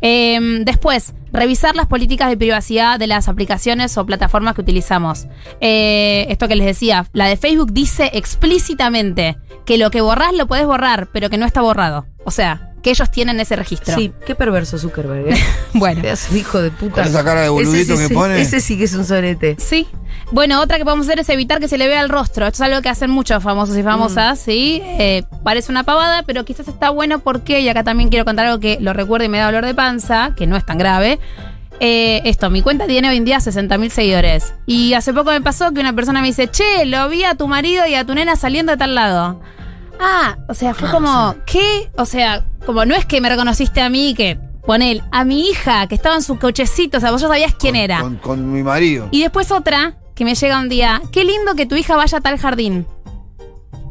Eh, 0.00 0.60
después, 0.64 1.14
revisar 1.32 1.74
las 1.74 1.86
políticas 1.86 2.28
de 2.28 2.36
privacidad 2.36 2.98
de 2.98 3.06
las 3.06 3.28
aplicaciones 3.28 3.96
o 3.96 4.06
plataformas 4.06 4.54
que 4.54 4.60
utilizamos. 4.60 5.26
Eh, 5.60 6.26
esto 6.28 6.48
que 6.48 6.56
les 6.56 6.66
decía, 6.66 7.06
la 7.12 7.26
de 7.26 7.36
Facebook 7.36 7.72
dice 7.72 8.10
explícitamente 8.12 9.36
que 9.64 9.78
lo 9.78 9.90
que 9.90 10.00
borrás 10.00 10.34
lo 10.34 10.46
podés 10.46 10.66
borrar, 10.66 11.08
pero 11.12 11.30
que 11.30 11.38
no 11.38 11.46
está 11.46 11.62
borrado. 11.62 12.06
O 12.24 12.30
sea, 12.30 12.71
que 12.82 12.90
ellos 12.90 13.10
tienen 13.10 13.40
ese 13.40 13.56
registro. 13.56 13.94
Sí, 13.96 14.12
qué 14.26 14.34
perverso 14.34 14.78
Zuckerberg. 14.78 15.28
¿eh? 15.28 15.36
Bueno. 15.74 16.02
Hijo 16.34 16.60
de 16.60 16.70
puta. 16.70 16.96
Con 16.96 17.04
esa 17.04 17.24
cara 17.24 17.40
de 17.42 17.48
boludito 17.48 17.94
Ese 17.94 17.96
sí, 17.96 18.02
que 18.02 18.08
sí, 18.08 18.14
pone. 18.14 18.40
Ese 18.40 18.60
sí 18.60 18.76
que 18.76 18.84
es 18.84 18.92
un 18.94 19.04
sorete. 19.04 19.56
Sí. 19.58 19.86
Bueno, 20.32 20.60
otra 20.60 20.76
que 20.78 20.84
podemos 20.84 21.06
hacer 21.06 21.20
es 21.20 21.28
evitar 21.28 21.60
que 21.60 21.68
se 21.68 21.78
le 21.78 21.88
vea 21.88 22.00
el 22.00 22.08
rostro. 22.08 22.46
Esto 22.46 22.62
es 22.62 22.68
algo 22.68 22.82
que 22.82 22.88
hacen 22.88 23.10
muchos 23.10 23.42
famosos 23.42 23.76
y 23.76 23.82
famosas, 23.82 24.38
¿sí? 24.38 24.82
Eh, 24.84 25.22
parece 25.42 25.70
una 25.70 25.84
pavada, 25.84 26.22
pero 26.24 26.44
quizás 26.44 26.68
está 26.68 26.90
bueno 26.90 27.20
porque, 27.20 27.60
y 27.60 27.68
acá 27.68 27.84
también 27.84 28.08
quiero 28.10 28.24
contar 28.24 28.46
algo 28.46 28.60
que 28.60 28.78
lo 28.80 28.92
recuerdo 28.92 29.24
y 29.24 29.28
me 29.28 29.38
da 29.38 29.46
dolor 29.46 29.64
de 29.64 29.74
panza, 29.74 30.34
que 30.36 30.46
no 30.46 30.56
es 30.56 30.66
tan 30.66 30.78
grave. 30.78 31.18
Eh, 31.80 32.22
esto, 32.26 32.48
mi 32.50 32.62
cuenta 32.62 32.86
tiene 32.86 33.08
hoy 33.08 33.16
en 33.16 33.24
día 33.24 33.40
60 33.40 33.76
mil 33.78 33.90
seguidores. 33.90 34.54
Y 34.66 34.94
hace 34.94 35.12
poco 35.12 35.30
me 35.30 35.40
pasó 35.40 35.72
que 35.72 35.80
una 35.80 35.92
persona 35.92 36.20
me 36.20 36.28
dice, 36.28 36.48
che, 36.48 36.84
lo 36.86 37.08
vi 37.08 37.24
a 37.24 37.34
tu 37.34 37.48
marido 37.48 37.86
y 37.86 37.94
a 37.94 38.04
tu 38.04 38.14
nena 38.14 38.36
saliendo 38.36 38.72
de 38.72 38.78
tal 38.78 38.94
lado. 38.94 39.40
Ah, 40.00 40.36
o 40.48 40.54
sea, 40.54 40.74
fue 40.74 40.90
como, 40.90 41.34
¿qué? 41.46 41.90
O 41.96 42.04
sea, 42.04 42.44
como 42.66 42.84
no 42.84 42.94
es 42.94 43.04
que 43.06 43.20
me 43.20 43.28
reconociste 43.28 43.80
a 43.80 43.88
mí, 43.88 44.14
que 44.14 44.38
ponel, 44.66 45.02
a 45.10 45.24
mi 45.24 45.48
hija 45.48 45.86
que 45.86 45.94
estaba 45.94 46.14
en 46.16 46.22
su 46.22 46.38
cochecito, 46.38 46.98
o 46.98 47.00
sea, 47.00 47.10
vos 47.10 47.20
ya 47.20 47.28
sabías 47.28 47.54
quién 47.58 47.74
Con- 47.74 47.80
era. 47.82 48.00
Con, 48.00 48.16
con 48.16 48.52
mi 48.52 48.62
marido. 48.62 49.08
Y 49.10 49.22
después 49.22 49.50
otra 49.50 49.94
que 50.14 50.24
me 50.24 50.34
llega 50.34 50.60
un 50.60 50.68
día, 50.68 51.00
qué 51.12 51.24
lindo 51.24 51.54
que 51.54 51.66
tu 51.66 51.76
hija 51.76 51.96
vaya 51.96 52.18
a 52.18 52.20
tal 52.20 52.38
jardín. 52.38 52.86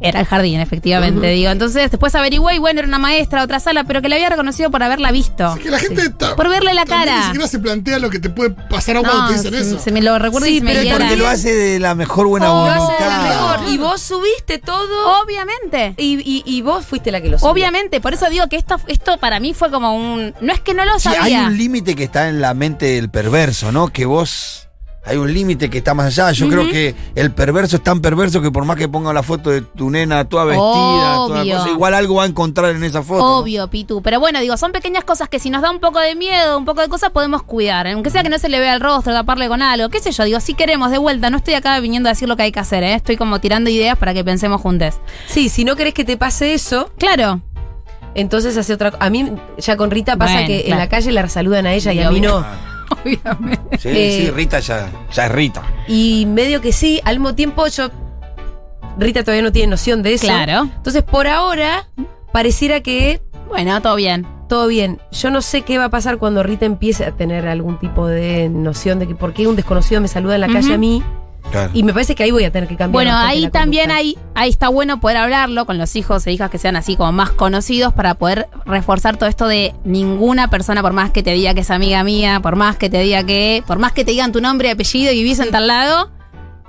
Era 0.01 0.19
el 0.19 0.25
jardín, 0.25 0.59
efectivamente, 0.59 1.27
digo. 1.27 1.51
Entonces 1.51 1.91
después 1.91 2.15
averigüé 2.15 2.55
y 2.55 2.57
bueno, 2.59 2.79
era 2.79 2.87
una 2.87 2.97
maestra, 2.97 3.43
otra 3.43 3.59
sala, 3.59 3.83
pero 3.83 4.01
que 4.01 4.09
la 4.09 4.15
había 4.15 4.29
reconocido 4.29 4.71
por 4.71 4.81
haberla 4.83 5.11
visto. 5.11 5.45
Así 5.45 5.59
que 5.61 5.69
la 5.69 5.79
gente 5.79 6.01
está- 6.01 6.35
Por 6.35 6.49
verle 6.49 6.73
la 6.73 6.85
cara. 6.85 7.17
Ni 7.19 7.23
siquiera 7.25 7.47
se 7.47 7.59
plantea 7.59 7.99
lo 7.99 8.09
que 8.09 8.19
te 8.19 8.29
puede 8.29 8.49
pasar 8.51 8.97
a 8.97 9.01
vos 9.01 9.09
cuando 9.11 9.27
te 9.27 9.33
dicen 9.37 9.53
se, 9.53 9.59
eso. 9.75 9.79
se 9.83 9.91
me 9.91 10.01
lo 10.01 10.17
recuerdo 10.19 10.47
Sí, 10.47 10.55
y 10.55 10.57
se 10.59 10.63
me 10.65 10.71
pero 10.71 10.83
hiela. 10.83 10.97
Porque 10.97 11.15
lo 11.17 11.27
hace 11.27 11.53
de 11.53 11.79
la 11.79 11.93
mejor 11.95 12.27
buena 12.27 12.51
Oh, 12.51 12.67
Lo 12.67 12.73
voluntad. 12.73 12.95
hace 12.95 13.03
de 13.03 13.09
la 13.09 13.23
mejor. 13.57 13.69
Y 13.73 13.77
vos 13.77 14.01
subiste 14.01 14.57
todo. 14.57 15.21
Obviamente. 15.23 15.93
Y, 15.97 16.19
y- 16.29 16.43
y 16.45 16.61
vos 16.61 16.85
fuiste 16.85 17.11
la 17.11 17.21
que 17.21 17.29
lo 17.29 17.37
subió. 17.37 17.51
Obviamente, 17.51 18.01
por 18.01 18.13
eso 18.13 18.29
digo 18.29 18.47
que 18.47 18.55
esto, 18.55 18.77
esto 18.87 19.17
para 19.19 19.39
mí 19.39 19.53
fue 19.53 19.69
como 19.71 19.95
un. 19.95 20.33
No 20.41 20.51
es 20.53 20.59
que 20.61 20.73
no 20.73 20.83
lo 20.85 20.97
Sí, 20.99 21.09
hay 21.09 21.15
sabía. 21.15 21.45
un 21.47 21.57
límite 21.57 21.95
que 21.95 22.03
está 22.05 22.27
en 22.29 22.41
la 22.41 22.53
mente 22.53 22.87
del 22.87 23.09
perverso, 23.09 23.71
¿no? 23.71 23.89
Que 23.89 24.05
vos. 24.05 24.67
Hay 25.03 25.17
un 25.17 25.33
límite 25.33 25.69
que 25.71 25.79
está 25.79 25.95
más 25.95 26.05
allá. 26.07 26.31
Yo 26.31 26.47
creo 26.47 26.69
que 26.69 26.93
el 27.15 27.31
perverso 27.31 27.77
es 27.77 27.83
tan 27.83 28.01
perverso 28.01 28.39
que 28.39 28.51
por 28.51 28.65
más 28.65 28.77
que 28.77 28.87
ponga 28.87 29.11
la 29.13 29.23
foto 29.23 29.49
de 29.49 29.61
tu 29.61 29.89
nena 29.89 30.25
toda 30.25 30.45
vestida, 30.45 31.15
toda 31.15 31.43
cosa, 31.43 31.69
igual 31.69 31.93
algo 31.95 32.15
va 32.15 32.23
a 32.23 32.27
encontrar 32.27 32.75
en 32.75 32.83
esa 32.83 33.01
foto. 33.01 33.19
¿no? 33.19 33.37
Obvio, 33.39 33.67
Pitu. 33.67 34.03
Pero 34.03 34.19
bueno, 34.19 34.39
digo, 34.41 34.55
son 34.57 34.71
pequeñas 34.71 35.03
cosas 35.03 35.27
que 35.27 35.39
si 35.39 35.49
nos 35.49 35.63
da 35.63 35.71
un 35.71 35.79
poco 35.79 35.99
de 35.99 36.15
miedo, 36.15 36.55
un 36.55 36.65
poco 36.65 36.81
de 36.81 36.87
cosas, 36.87 37.09
podemos 37.09 37.41
cuidar. 37.41 37.87
Aunque 37.87 38.11
sea 38.11 38.21
que 38.21 38.29
no 38.29 38.37
se 38.37 38.47
le 38.47 38.59
vea 38.59 38.75
el 38.75 38.79
rostro, 38.79 39.11
taparle 39.11 39.47
con 39.47 39.63
algo. 39.63 39.89
¿Qué 39.89 39.99
sé 39.99 40.11
yo? 40.11 40.23
Digo, 40.23 40.39
si 40.39 40.53
queremos, 40.53 40.91
de 40.91 40.99
vuelta. 40.99 41.31
No 41.31 41.37
estoy 41.37 41.55
acá 41.55 41.79
viniendo 41.79 42.07
a 42.07 42.11
decir 42.11 42.29
lo 42.29 42.37
que 42.37 42.43
hay 42.43 42.51
que 42.51 42.59
hacer, 42.59 42.83
¿eh? 42.83 42.93
Estoy 42.93 43.17
como 43.17 43.39
tirando 43.41 43.71
ideas 43.71 43.97
para 43.97 44.13
que 44.13 44.23
pensemos 44.23 44.61
juntos. 44.61 44.99
Sí, 45.27 45.49
si 45.49 45.65
no 45.65 45.75
querés 45.75 45.95
que 45.95 46.05
te 46.05 46.15
pase 46.15 46.53
eso, 46.53 46.91
Claro. 46.99 47.41
entonces 48.13 48.55
hace 48.55 48.73
otra 48.73 48.91
cosa. 48.91 49.03
A 49.03 49.09
mí, 49.09 49.31
ya 49.57 49.77
con 49.77 49.89
Rita 49.89 50.15
pasa 50.15 50.33
Bueno, 50.33 50.47
que 50.47 50.69
en 50.69 50.77
la 50.77 50.87
calle 50.89 51.11
la 51.11 51.27
saludan 51.27 51.65
a 51.65 51.73
ella 51.73 51.91
y 51.91 51.97
Sí, 51.97 52.03
a 52.03 52.11
mí 52.11 52.21
no. 52.21 52.45
Obviamente. 53.03 53.77
Sí, 53.77 53.89
Eh, 53.89 54.21
sí, 54.25 54.31
Rita 54.31 54.59
ya, 54.59 54.89
ya 55.13 55.25
es 55.25 55.31
Rita. 55.31 55.61
Y 55.87 56.25
medio 56.27 56.61
que 56.61 56.71
sí, 56.73 57.01
al 57.05 57.17
mismo 57.17 57.35
tiempo 57.35 57.67
yo. 57.67 57.89
Rita 58.97 59.23
todavía 59.23 59.43
no 59.43 59.51
tiene 59.51 59.69
noción 59.69 60.03
de 60.03 60.13
eso. 60.13 60.25
Claro. 60.27 60.69
Entonces, 60.75 61.03
por 61.03 61.27
ahora, 61.27 61.87
pareciera 62.33 62.81
que 62.81 63.21
Bueno, 63.47 63.81
todo 63.81 63.95
bien. 63.95 64.27
todo 64.49 64.67
bien. 64.67 64.99
Yo 65.11 65.31
no 65.31 65.41
sé 65.41 65.61
qué 65.61 65.77
va 65.77 65.85
a 65.85 65.89
pasar 65.89 66.17
cuando 66.17 66.43
Rita 66.43 66.65
empiece 66.65 67.05
a 67.05 67.11
tener 67.11 67.47
algún 67.47 67.79
tipo 67.79 68.05
de 68.07 68.49
noción 68.49 68.99
de 68.99 69.07
que 69.07 69.15
por 69.15 69.33
qué 69.33 69.47
un 69.47 69.55
desconocido 69.55 70.01
me 70.01 70.07
saluda 70.09 70.35
en 70.35 70.41
la 70.41 70.47
calle 70.47 70.73
a 70.73 70.77
mí. 70.77 71.01
Claro. 71.49 71.71
Y 71.73 71.83
me 71.83 71.93
parece 71.93 72.15
que 72.15 72.23
ahí 72.23 72.31
voy 72.31 72.43
a 72.43 72.51
tener 72.51 72.69
que 72.69 72.75
cambiar. 72.75 72.91
Bueno, 72.91 73.17
ahí 73.17 73.49
también 73.49 73.91
hay, 73.91 74.17
ahí 74.35 74.49
está 74.49 74.69
bueno 74.69 74.99
poder 74.99 75.17
hablarlo 75.17 75.65
con 75.65 75.77
los 75.77 75.95
hijos 75.95 76.25
e 76.27 76.31
hijas 76.31 76.49
que 76.49 76.57
sean 76.57 76.75
así 76.75 76.95
como 76.95 77.11
más 77.11 77.31
conocidos 77.31 77.93
para 77.93 78.15
poder 78.15 78.47
reforzar 78.65 79.17
todo 79.17 79.27
esto 79.27 79.47
de 79.47 79.73
ninguna 79.83 80.49
persona, 80.49 80.81
por 80.81 80.93
más 80.93 81.11
que 81.11 81.23
te 81.23 81.31
diga 81.31 81.53
que 81.53 81.61
es 81.61 81.71
amiga 81.71 82.03
mía, 82.03 82.39
por 82.41 82.55
más 82.55 82.77
que 82.77 82.89
te 82.89 82.99
diga 83.01 83.23
que, 83.23 83.63
por 83.67 83.79
más 83.79 83.91
que 83.91 84.05
te 84.05 84.11
digan 84.11 84.31
tu 84.31 84.41
nombre 84.41 84.69
y 84.69 84.71
apellido 84.71 85.11
y 85.11 85.15
vivís 85.15 85.39
en 85.39 85.51
tal 85.51 85.67
lado, 85.67 86.11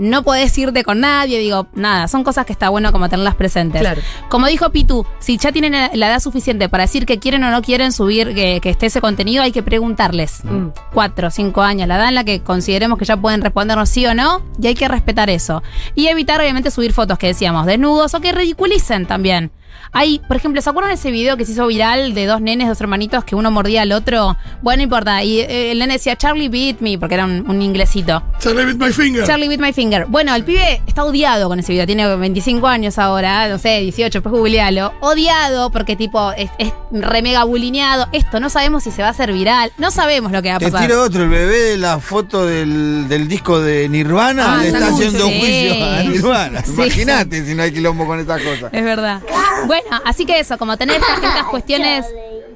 no 0.02 0.22
podés 0.22 0.56
irte 0.58 0.84
con 0.84 1.00
nadie. 1.00 1.38
Digo, 1.38 1.66
nada, 1.74 2.08
son 2.08 2.24
cosas 2.24 2.44
que 2.44 2.52
está 2.52 2.68
bueno 2.68 2.92
como 2.92 3.08
tenerlas 3.08 3.34
presentes. 3.34 3.80
Claro. 3.80 4.02
Como 4.28 4.46
dijo 4.46 4.70
Pitu, 4.70 5.06
si 5.18 5.38
ya 5.38 5.52
tienen 5.52 5.72
la 5.72 6.06
edad 6.06 6.20
suficiente 6.20 6.68
para 6.68 6.84
decir 6.84 7.06
que 7.06 7.18
quieren 7.18 7.44
o 7.44 7.50
no 7.50 7.62
quieren 7.62 7.92
subir 7.92 8.34
que, 8.34 8.60
que 8.60 8.70
esté 8.70 8.86
ese 8.86 9.00
contenido, 9.00 9.42
hay 9.42 9.52
que 9.52 9.62
preguntarles. 9.62 10.44
Mm. 10.44 10.68
Cuatro, 10.92 11.30
cinco 11.30 11.62
años, 11.62 11.88
la 11.88 11.96
edad 11.96 12.08
en 12.08 12.14
la 12.16 12.24
que 12.24 12.40
consideremos 12.40 12.98
que 12.98 13.04
ya 13.04 13.16
pueden 13.16 13.40
respondernos 13.40 13.88
sí 13.88 14.04
o 14.06 14.14
no, 14.14 14.42
y 14.60 14.66
hay 14.66 14.74
que 14.74 14.88
respetar 14.88 15.30
eso. 15.30 15.62
Y 15.94 16.08
evitar, 16.08 16.40
obviamente, 16.40 16.70
subir 16.70 16.92
fotos 16.92 17.18
que 17.18 17.28
decíamos 17.28 17.66
desnudos 17.66 18.14
o 18.14 18.20
que 18.20 18.32
ridiculicen 18.32 19.06
también. 19.06 19.50
Hay, 19.92 20.20
por 20.26 20.36
ejemplo, 20.38 20.60
¿se 20.62 20.70
acuerdan 20.70 20.90
de 20.90 20.94
ese 20.94 21.10
video 21.10 21.36
que 21.36 21.44
se 21.44 21.52
hizo 21.52 21.66
viral 21.66 22.14
de 22.14 22.26
dos 22.26 22.40
nenes, 22.40 22.66
dos 22.68 22.80
hermanitos, 22.80 23.24
que 23.24 23.34
uno 23.34 23.50
mordía 23.50 23.82
al 23.82 23.92
otro? 23.92 24.36
Bueno, 24.62 24.78
no 24.78 24.82
importa. 24.84 25.22
Y 25.22 25.40
eh, 25.40 25.72
el 25.72 25.78
nene 25.80 25.94
decía, 25.94 26.16
Charlie 26.16 26.48
beat 26.48 26.80
me, 26.80 26.98
porque 26.98 27.14
era 27.14 27.24
un, 27.26 27.44
un 27.48 27.60
inglesito. 27.62 28.22
Charlie 28.38 28.64
with 28.64 28.76
my 28.76 28.90
finger. 28.92 29.26
Charlie 29.26 29.48
with 29.48 29.58
my 29.58 29.72
finger. 29.72 30.06
Bueno, 30.06 30.34
el 30.34 30.44
pibe 30.44 30.80
está 30.86 31.04
odiado 31.04 31.48
con 31.48 31.58
ese 31.58 31.72
video. 31.72 31.84
Tiene 31.86 32.16
25 32.16 32.66
años 32.66 32.98
ahora, 32.98 33.48
no 33.48 33.58
sé, 33.58 33.80
18, 33.80 34.22
pues 34.22 34.32
googlealo. 34.34 34.94
Odiado 35.00 35.70
porque 35.70 35.94
tipo 35.96 36.32
es, 36.32 36.50
es 36.58 36.72
re 36.90 37.20
mega 37.22 37.44
bulineado. 37.44 38.06
Esto 38.12 38.40
no 38.40 38.48
sabemos 38.48 38.82
si 38.84 38.90
se 38.90 39.02
va 39.02 39.08
a 39.08 39.10
hacer 39.10 39.32
viral. 39.32 39.72
No 39.78 39.90
sabemos 39.90 40.32
lo 40.32 40.40
que 40.42 40.48
va 40.48 40.56
a 40.56 40.58
Te 40.58 40.70
pasar. 40.70 40.86
tiro 40.88 41.02
otro, 41.02 41.22
el 41.24 41.28
bebé 41.28 41.58
de 41.58 41.76
la 41.76 41.98
foto 42.00 42.46
del, 42.46 43.08
del 43.08 43.28
disco 43.28 43.60
de 43.60 43.88
Nirvana 43.88 44.54
Ah, 44.58 44.62
le 44.62 44.68
está 44.68 44.86
haciendo 44.88 45.26
Sí. 45.26 45.38
juicio 45.38 45.84
a 45.84 46.02
Nirvana. 46.02 46.62
Sí. 46.64 46.72
Imagínate 46.72 47.44
si 47.44 47.54
no 47.54 47.62
hay 47.62 47.72
quilombo 47.72 48.06
con 48.06 48.18
estas 48.20 48.40
cosas. 48.40 48.70
Es 48.72 48.84
verdad. 48.84 49.20
Bueno, 49.66 50.00
así 50.04 50.26
que 50.26 50.40
eso, 50.40 50.58
como 50.58 50.76
tener 50.76 51.00
estas, 51.00 51.22
estas 51.22 51.44
cuestiones. 51.50 52.06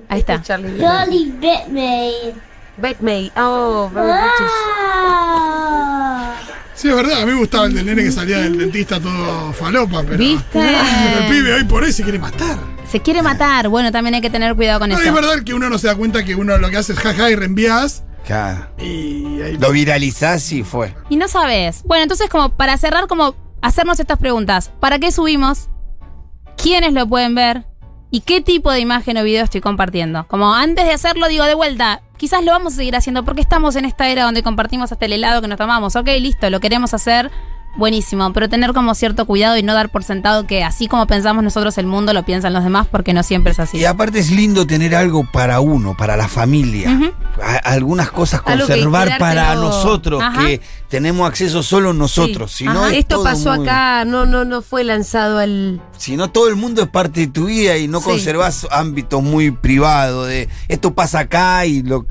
Ahí 0.09 0.21
está. 0.21 0.43
Charlie. 0.43 0.79
Charlie. 0.81 1.35
Bet 2.79 2.99
me. 3.01 3.31
Oh. 3.37 3.91
Ah. 3.97 4.33
Sí, 6.75 6.89
es 6.91 6.95
verdad, 6.95 7.23
a 7.23 7.27
mí 7.27 7.33
me 7.33 7.39
gustaba 7.39 7.67
el 7.67 7.75
del 7.75 7.87
nene 7.87 8.03
que 8.05 8.13
salía 8.13 8.39
del 8.39 8.59
dentista 8.59 9.01
todo 9.01 9.53
falopa, 9.55 10.03
pero. 10.03 10.19
¿Viste? 10.19 10.45
Pero 10.53 11.21
el 11.21 11.29
pibe 11.31 11.55
hoy 11.55 11.65
por 11.65 11.83
hoy 11.83 11.93
se 11.93 12.03
quiere 12.03 12.19
matar. 12.19 12.59
Se 12.91 13.01
quiere 13.01 13.23
matar. 13.23 13.69
Bueno, 13.69 13.91
también 13.91 14.15
hay 14.15 14.21
que 14.21 14.29
tener 14.31 14.55
cuidado 14.55 14.81
con 14.81 14.91
No, 14.91 14.97
eso. 14.99 15.09
es 15.09 15.15
verdad 15.15 15.43
que 15.43 15.55
uno 15.55 15.71
no 15.71 15.79
se 15.79 15.87
da 15.87 15.97
cuenta 15.97 16.23
que 16.25 16.35
uno 16.35 16.59
lo 16.59 16.69
que 16.69 16.77
hace 16.77 16.93
es 16.93 16.99
jaja 16.99 17.31
y 17.31 17.35
reenvías 17.35 18.03
Claro. 18.27 18.67
y 18.79 19.41
ahí 19.41 19.57
Lo 19.59 19.71
viralizás 19.71 20.53
y 20.53 20.63
fue. 20.63 20.95
Y 21.09 21.17
no 21.17 21.29
sabes. 21.29 21.83
Bueno, 21.85 22.03
entonces 22.03 22.29
como 22.29 22.51
para 22.51 22.77
cerrar, 22.77 23.07
como 23.07 23.35
hacernos 23.63 23.99
estas 23.99 24.19
preguntas. 24.19 24.71
¿Para 24.81 24.99
qué 24.99 25.11
subimos? 25.13 25.71
¿Quiénes 26.67 26.95
lo 26.95 27.07
pueden 27.07 27.37
ver? 27.37 27.65
¿Y 28.11 28.23
qué 28.23 28.41
tipo 28.41 28.73
de 28.73 28.81
imagen 28.81 29.17
o 29.19 29.23
video 29.23 29.45
estoy 29.45 29.61
compartiendo? 29.61 30.27
Como 30.27 30.53
antes 30.53 30.85
de 30.85 30.91
hacerlo, 30.91 31.29
digo 31.29 31.45
de 31.45 31.55
vuelta, 31.55 32.03
quizás 32.17 32.45
lo 32.45 32.51
vamos 32.51 32.73
a 32.73 32.77
seguir 32.79 32.97
haciendo 32.97 33.25
porque 33.25 33.41
estamos 33.41 33.77
en 33.77 33.85
esta 33.85 34.09
era 34.09 34.25
donde 34.25 34.43
compartimos 34.43 34.91
hasta 34.91 35.05
el 35.05 35.13
helado 35.13 35.41
que 35.41 35.47
nos 35.47 35.59
tomamos. 35.59 35.95
Ok, 35.95 36.09
listo, 36.19 36.51
lo 36.51 36.59
queremos 36.59 36.93
hacer. 36.93 37.31
Buenísimo, 37.77 38.33
pero 38.33 38.49
tener 38.49 38.73
como 38.73 38.95
cierto 38.95 39.27
cuidado 39.27 39.57
y 39.57 39.63
no 39.63 39.75
dar 39.75 39.89
por 39.91 40.03
sentado 40.05 40.47
que 40.47 40.65
así 40.65 40.89
como 40.89 41.07
pensamos 41.07 41.43
nosotros 41.45 41.77
el 41.79 41.87
mundo 41.87 42.13
lo 42.13 42.25
piensan 42.25 42.53
los 42.53 42.65
demás 42.65 42.87
porque 42.91 43.13
no 43.13 43.23
siempre 43.23 43.53
es 43.53 43.59
así. 43.61 43.79
Y 43.79 43.85
aparte 43.85 44.19
es 44.19 44.31
lindo 44.31 44.67
tener 44.67 44.95
algo 44.95 45.25
para 45.31 45.61
uno, 45.61 45.97
para 45.97 46.17
la 46.17 46.29
familia. 46.29 47.13
A- 47.43 47.57
algunas 47.57 48.11
cosas 48.11 48.41
conservar 48.43 49.19
para 49.19 49.55
nosotros, 49.57 50.23
Ajá. 50.23 50.47
que 50.47 50.61
tenemos 50.89 51.29
acceso 51.29 51.63
solo 51.63 51.93
nosotros. 51.93 52.51
Sí. 52.53 52.59
Si 52.59 52.65
no, 52.65 52.87
es 52.87 52.95
Esto 52.99 53.17
todo 53.17 53.25
pasó 53.25 53.55
muy- 53.57 53.69
acá, 53.69 54.05
no, 54.05 54.25
no, 54.27 54.45
no 54.45 54.63
fue 54.63 54.85
lanzado 54.85 55.39
al. 55.39 55.81
Si 55.99 56.17
no, 56.17 56.31
todo 56.31 56.49
el 56.49 56.57
mundo 56.57 56.83
es 56.83 56.89
parte 56.89 57.21
de 57.21 57.27
tu 57.27 57.47
vida 57.47 57.77
y 57.77 57.89
no 57.89 58.01
Sí. 58.01 58.07
conservas 58.07 58.67
ámbitos 58.71 59.23
muy 59.23 59.51
privados 59.51 60.29
de 60.29 60.49
esto 60.69 60.95
pasa 60.95 61.21
acá 61.21 61.67
y 61.67 61.83
lo. 61.83 62.07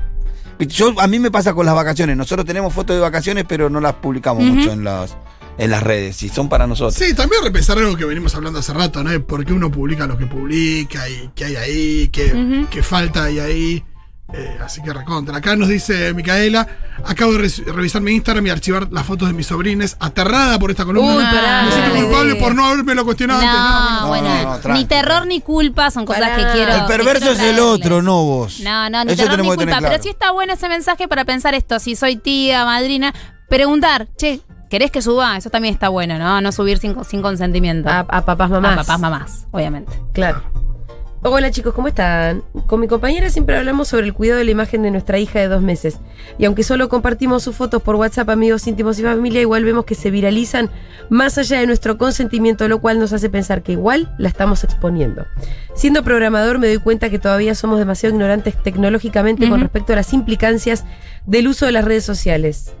Yo, 0.58 0.94
a 1.00 1.06
mí 1.06 1.18
me 1.18 1.30
pasa 1.30 1.52
con 1.52 1.66
las 1.66 1.74
vacaciones. 1.74 2.16
Nosotros 2.16 2.46
tenemos 2.46 2.72
fotos 2.72 2.96
de 2.96 3.02
vacaciones, 3.02 3.44
pero 3.46 3.68
no 3.68 3.78
las 3.80 3.94
publicamos 3.94 4.42
mucho 4.42 4.72
en 4.72 4.84
las, 4.84 5.14
en 5.58 5.70
las 5.70 5.82
redes. 5.82 6.22
Y 6.22 6.28
son 6.28 6.48
para 6.48 6.66
nosotros. 6.66 6.94
Sí, 6.94 7.14
también 7.14 7.42
repensar 7.44 7.78
algo 7.78 7.96
que 7.96 8.04
venimos 8.04 8.34
hablando 8.34 8.58
hace 8.58 8.72
rato, 8.72 9.02
¿no? 9.02 9.20
Por 9.26 9.44
qué 9.44 9.52
uno 9.52 9.70
publica 9.70 10.06
lo 10.06 10.16
que 10.18 10.26
publica 10.26 11.08
y 11.08 11.30
qué 11.34 11.44
hay 11.46 11.56
ahí, 11.56 12.08
qué, 12.08 12.66
qué 12.70 12.82
falta 12.82 13.24
hay 13.24 13.38
ahí. 13.38 13.84
Eh, 14.34 14.58
así 14.60 14.82
que 14.82 14.92
recontra. 14.92 15.36
Acá 15.36 15.54
nos 15.54 15.68
dice 15.68 16.12
Micaela, 16.12 16.66
acabo 17.04 17.34
de 17.34 17.38
re- 17.46 17.72
revisar 17.72 18.02
mi 18.02 18.10
Instagram 18.10 18.44
y 18.48 18.50
archivar 18.50 18.88
las 18.90 19.06
fotos 19.06 19.28
de 19.28 19.34
mis 19.34 19.46
sobrines, 19.46 19.96
aterrada 20.00 20.58
por 20.58 20.72
esta 20.72 20.84
columna. 20.84 21.14
Uy, 21.16 21.22
pará, 21.24 21.62
Me 21.62 21.70
siento 21.70 21.94
culpable 21.94 22.34
por 22.34 22.52
no 22.52 22.64
haberme 22.66 22.96
lo 22.96 23.04
cuestionado 23.04 23.40
No, 23.40 23.48
antes. 23.48 24.00
no, 24.02 24.08
bueno, 24.08 24.58
no, 24.64 24.74
ni 24.74 24.84
terror 24.84 25.26
ni 25.28 25.40
culpa 25.40 25.92
son 25.92 26.04
cosas 26.04 26.22
Pará. 26.22 26.36
que 26.38 26.52
quiero. 26.58 26.74
el 26.74 26.84
perverso 26.86 27.20
quiero 27.20 27.32
es 27.34 27.40
el 27.54 27.60
otro, 27.60 28.02
no 28.02 28.24
vos. 28.24 28.58
No, 28.64 28.90
no, 28.90 29.04
ni 29.04 29.12
Eso 29.12 29.22
terror 29.22 29.38
ni 29.42 29.46
culpa. 29.46 29.64
claro. 29.64 29.86
Pero 29.90 30.02
sí 30.02 30.08
está 30.08 30.32
bueno 30.32 30.54
ese 30.54 30.68
mensaje 30.68 31.06
para 31.06 31.24
pensar 31.24 31.54
esto. 31.54 31.78
Si 31.78 31.94
soy 31.94 32.16
tía, 32.16 32.64
madrina, 32.64 33.14
preguntar, 33.48 34.08
che, 34.16 34.40
¿querés 34.68 34.90
que 34.90 35.02
suba? 35.02 35.36
Eso 35.36 35.50
también 35.50 35.74
está 35.74 35.88
bueno, 35.88 36.18
¿no? 36.18 36.40
No 36.40 36.52
subir 36.52 36.78
sin, 36.78 37.02
sin 37.04 37.22
consentimiento. 37.22 37.88
A, 37.88 38.00
a 38.00 38.24
papás, 38.24 38.50
mamás. 38.50 38.72
A 38.72 38.76
papás, 38.76 39.00
mamás, 39.00 39.46
obviamente. 39.50 39.92
Claro. 40.12 40.42
Hola 41.28 41.50
chicos, 41.50 41.74
¿cómo 41.74 41.88
están? 41.88 42.44
Con 42.68 42.78
mi 42.78 42.86
compañera 42.86 43.30
siempre 43.30 43.56
hablamos 43.56 43.88
sobre 43.88 44.06
el 44.06 44.14
cuidado 44.14 44.38
de 44.38 44.44
la 44.44 44.52
imagen 44.52 44.82
de 44.82 44.92
nuestra 44.92 45.18
hija 45.18 45.40
de 45.40 45.48
dos 45.48 45.60
meses. 45.60 45.98
Y 46.38 46.44
aunque 46.44 46.62
solo 46.62 46.88
compartimos 46.88 47.42
sus 47.42 47.56
fotos 47.56 47.82
por 47.82 47.96
WhatsApp, 47.96 48.28
amigos 48.28 48.64
íntimos 48.68 48.96
y 49.00 49.02
familia, 49.02 49.40
igual 49.40 49.64
vemos 49.64 49.86
que 49.86 49.96
se 49.96 50.12
viralizan 50.12 50.70
más 51.08 51.36
allá 51.36 51.58
de 51.58 51.66
nuestro 51.66 51.98
consentimiento, 51.98 52.68
lo 52.68 52.80
cual 52.80 53.00
nos 53.00 53.12
hace 53.12 53.28
pensar 53.28 53.64
que 53.64 53.72
igual 53.72 54.14
la 54.18 54.28
estamos 54.28 54.62
exponiendo. 54.62 55.26
Siendo 55.74 56.04
programador 56.04 56.60
me 56.60 56.68
doy 56.68 56.78
cuenta 56.78 57.10
que 57.10 57.18
todavía 57.18 57.56
somos 57.56 57.80
demasiado 57.80 58.14
ignorantes 58.14 58.62
tecnológicamente 58.62 59.48
con 59.48 59.60
respecto 59.60 59.94
a 59.94 59.96
las 59.96 60.12
implicancias 60.12 60.84
del 61.24 61.48
uso 61.48 61.66
de 61.66 61.72
las 61.72 61.84
redes 61.84 62.04
sociales. 62.04 62.72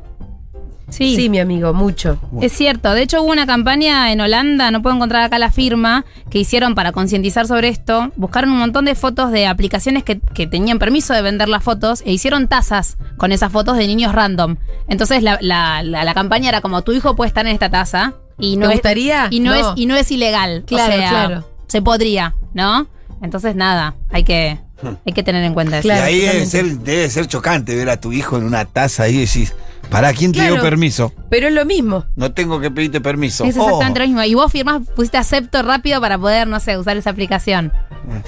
Sí. 0.96 1.14
Sí, 1.16 1.28
mi 1.28 1.38
amigo, 1.40 1.74
mucho. 1.74 2.18
Es 2.40 2.52
cierto, 2.52 2.92
de 2.94 3.02
hecho 3.02 3.22
hubo 3.22 3.30
una 3.32 3.46
campaña 3.46 4.10
en 4.12 4.20
Holanda, 4.20 4.70
no 4.70 4.80
puedo 4.82 4.96
encontrar 4.96 5.22
acá 5.22 5.38
la 5.38 5.50
firma, 5.50 6.04
que 6.30 6.38
hicieron 6.38 6.74
para 6.74 6.92
concientizar 6.92 7.46
sobre 7.46 7.68
esto. 7.68 8.12
Buscaron 8.16 8.50
un 8.50 8.58
montón 8.58 8.86
de 8.86 8.94
fotos 8.94 9.30
de 9.30 9.46
aplicaciones 9.46 10.04
que, 10.04 10.20
que 10.20 10.46
tenían 10.46 10.78
permiso 10.78 11.12
de 11.12 11.20
vender 11.22 11.48
las 11.48 11.62
fotos 11.62 12.02
e 12.06 12.12
hicieron 12.12 12.48
tazas 12.48 12.96
con 13.18 13.30
esas 13.32 13.52
fotos 13.52 13.76
de 13.76 13.86
niños 13.86 14.12
random. 14.14 14.56
Entonces 14.88 15.22
la, 15.22 15.38
la- 15.42 15.82
la- 15.82 16.04
la 16.04 16.14
campaña 16.14 16.48
era 16.48 16.60
como 16.62 16.82
tu 16.82 16.92
hijo 16.92 17.14
puede 17.14 17.28
estar 17.28 17.46
en 17.46 17.52
esta 17.52 17.68
taza 17.70 18.14
y 18.38 18.56
no 18.56 18.66
¿Te 18.68 18.74
es, 18.74 18.78
gustaría? 18.78 19.28
y 19.30 19.40
no, 19.40 19.50
No. 19.50 19.56
es 19.56 19.66
y 19.76 19.86
no 19.86 19.96
es 19.96 20.10
ilegal. 20.10 20.64
Claro, 20.66 20.94
o 20.94 20.96
sea, 20.96 21.08
claro. 21.10 21.48
Se 21.66 21.82
podría, 21.82 22.34
¿no? 22.54 22.86
Entonces 23.22 23.54
nada, 23.56 23.94
hay 24.10 24.24
que, 24.24 24.58
hay 25.06 25.12
que 25.12 25.22
tener 25.22 25.42
en 25.44 25.54
cuenta 25.54 25.78
eso. 25.78 25.88
y 25.88 25.90
ahí 25.90 26.20
debe 26.20 26.46
ser, 26.46 26.66
debe 26.78 27.08
ser 27.10 27.26
chocante 27.26 27.74
ver 27.74 27.88
a 27.90 28.00
tu 28.00 28.12
hijo 28.12 28.36
en 28.36 28.44
una 28.44 28.64
taza 28.64 29.04
ahí 29.04 29.16
y 29.16 29.20
decís, 29.20 29.54
¿para 29.90 30.12
quién 30.12 30.32
te 30.32 30.42
dio 30.42 30.60
permiso? 30.60 31.12
Pero 31.30 31.48
es 31.48 31.54
lo 31.54 31.64
mismo. 31.64 32.04
No 32.14 32.32
tengo 32.32 32.60
que 32.60 32.70
pedirte 32.70 33.00
permiso. 33.00 33.44
Es 33.44 33.56
Oh. 33.56 33.62
exactamente 33.64 34.00
lo 34.00 34.06
mismo. 34.06 34.22
Y 34.24 34.34
vos 34.34 34.52
firmás, 34.52 34.82
pusiste 34.94 35.16
acepto 35.18 35.62
rápido 35.62 36.00
para 36.00 36.18
poder, 36.18 36.46
no 36.46 36.60
sé, 36.60 36.76
usar 36.78 36.96
esa 36.96 37.10
aplicación. 37.10 37.72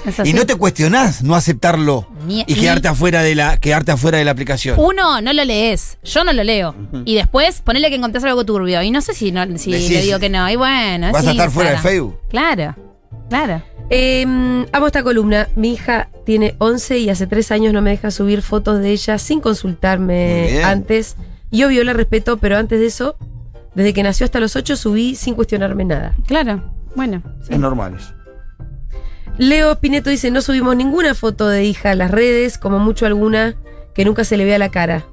Así. 0.05 0.31
Y 0.31 0.33
no 0.33 0.45
te 0.45 0.55
cuestionás 0.55 1.23
no 1.23 1.35
aceptarlo 1.35 2.05
Ni- 2.27 2.43
y 2.47 2.55
quedarte 2.55 2.89
afuera 2.89 3.21
de 3.23 3.33
la 3.33 3.57
quedarte 3.57 3.93
afuera 3.93 4.17
de 4.17 4.25
la 4.25 4.31
aplicación. 4.31 4.77
Uno, 4.77 5.21
no 5.21 5.31
lo 5.31 5.45
lees. 5.45 5.97
Yo 6.03 6.25
no 6.25 6.33
lo 6.33 6.43
leo. 6.43 6.75
Y 7.05 7.15
después, 7.15 7.61
ponele 7.61 7.89
que 7.89 7.95
encontrás 7.95 8.23
algo 8.25 8.43
turbio. 8.45 8.81
Y 8.81 8.91
no 8.91 8.99
sé 8.99 9.13
si, 9.13 9.31
no, 9.31 9.45
si 9.57 9.71
Decís, 9.71 9.89
le 9.91 10.01
digo 10.01 10.19
que 10.19 10.29
no. 10.29 10.49
Y 10.49 10.57
bueno, 10.57 11.11
vas 11.13 11.25
a 11.25 11.31
estar 11.31 11.49
fuera 11.49 11.71
de. 11.71 11.77
Facebook. 11.77 12.19
Claro, 12.29 12.75
claro. 13.29 13.61
Eh, 13.89 14.23
amo 14.71 14.87
esta 14.87 15.03
columna. 15.03 15.47
Mi 15.55 15.73
hija 15.73 16.09
tiene 16.25 16.55
11 16.59 16.99
y 16.99 17.09
hace 17.09 17.27
3 17.27 17.51
años 17.51 17.73
no 17.73 17.81
me 17.81 17.91
deja 17.91 18.11
subir 18.11 18.41
fotos 18.41 18.79
de 18.79 18.91
ella 18.91 19.17
sin 19.17 19.41
consultarme 19.41 20.63
antes. 20.63 21.15
Y 21.51 21.63
obvio 21.63 21.83
la 21.83 21.93
respeto, 21.93 22.37
pero 22.37 22.57
antes 22.57 22.79
de 22.79 22.85
eso, 22.85 23.17
desde 23.73 23.93
que 23.93 24.03
nació 24.03 24.25
hasta 24.25 24.39
los 24.39 24.55
8 24.55 24.75
subí 24.75 25.15
sin 25.15 25.33
cuestionarme 25.35 25.85
nada. 25.85 26.15
Claro. 26.27 26.63
Bueno. 26.95 27.21
sí. 27.41 27.53
Es 27.53 27.59
normal 27.59 27.95
eso. 27.95 28.13
Leo 29.37 29.79
Pineto 29.79 30.09
dice, 30.09 30.31
no 30.31 30.41
subimos 30.41 30.75
ninguna 30.75 31.15
foto 31.15 31.47
de 31.47 31.63
hija 31.63 31.91
a 31.91 31.95
las 31.95 32.11
redes, 32.11 32.57
como 32.57 32.77
mucho 32.77 33.05
alguna 33.05 33.55
que 33.93 34.03
nunca 34.03 34.25
se 34.25 34.35
le 34.35 34.43
vea 34.43 34.59
la 34.59 34.69
cara. 34.69 35.05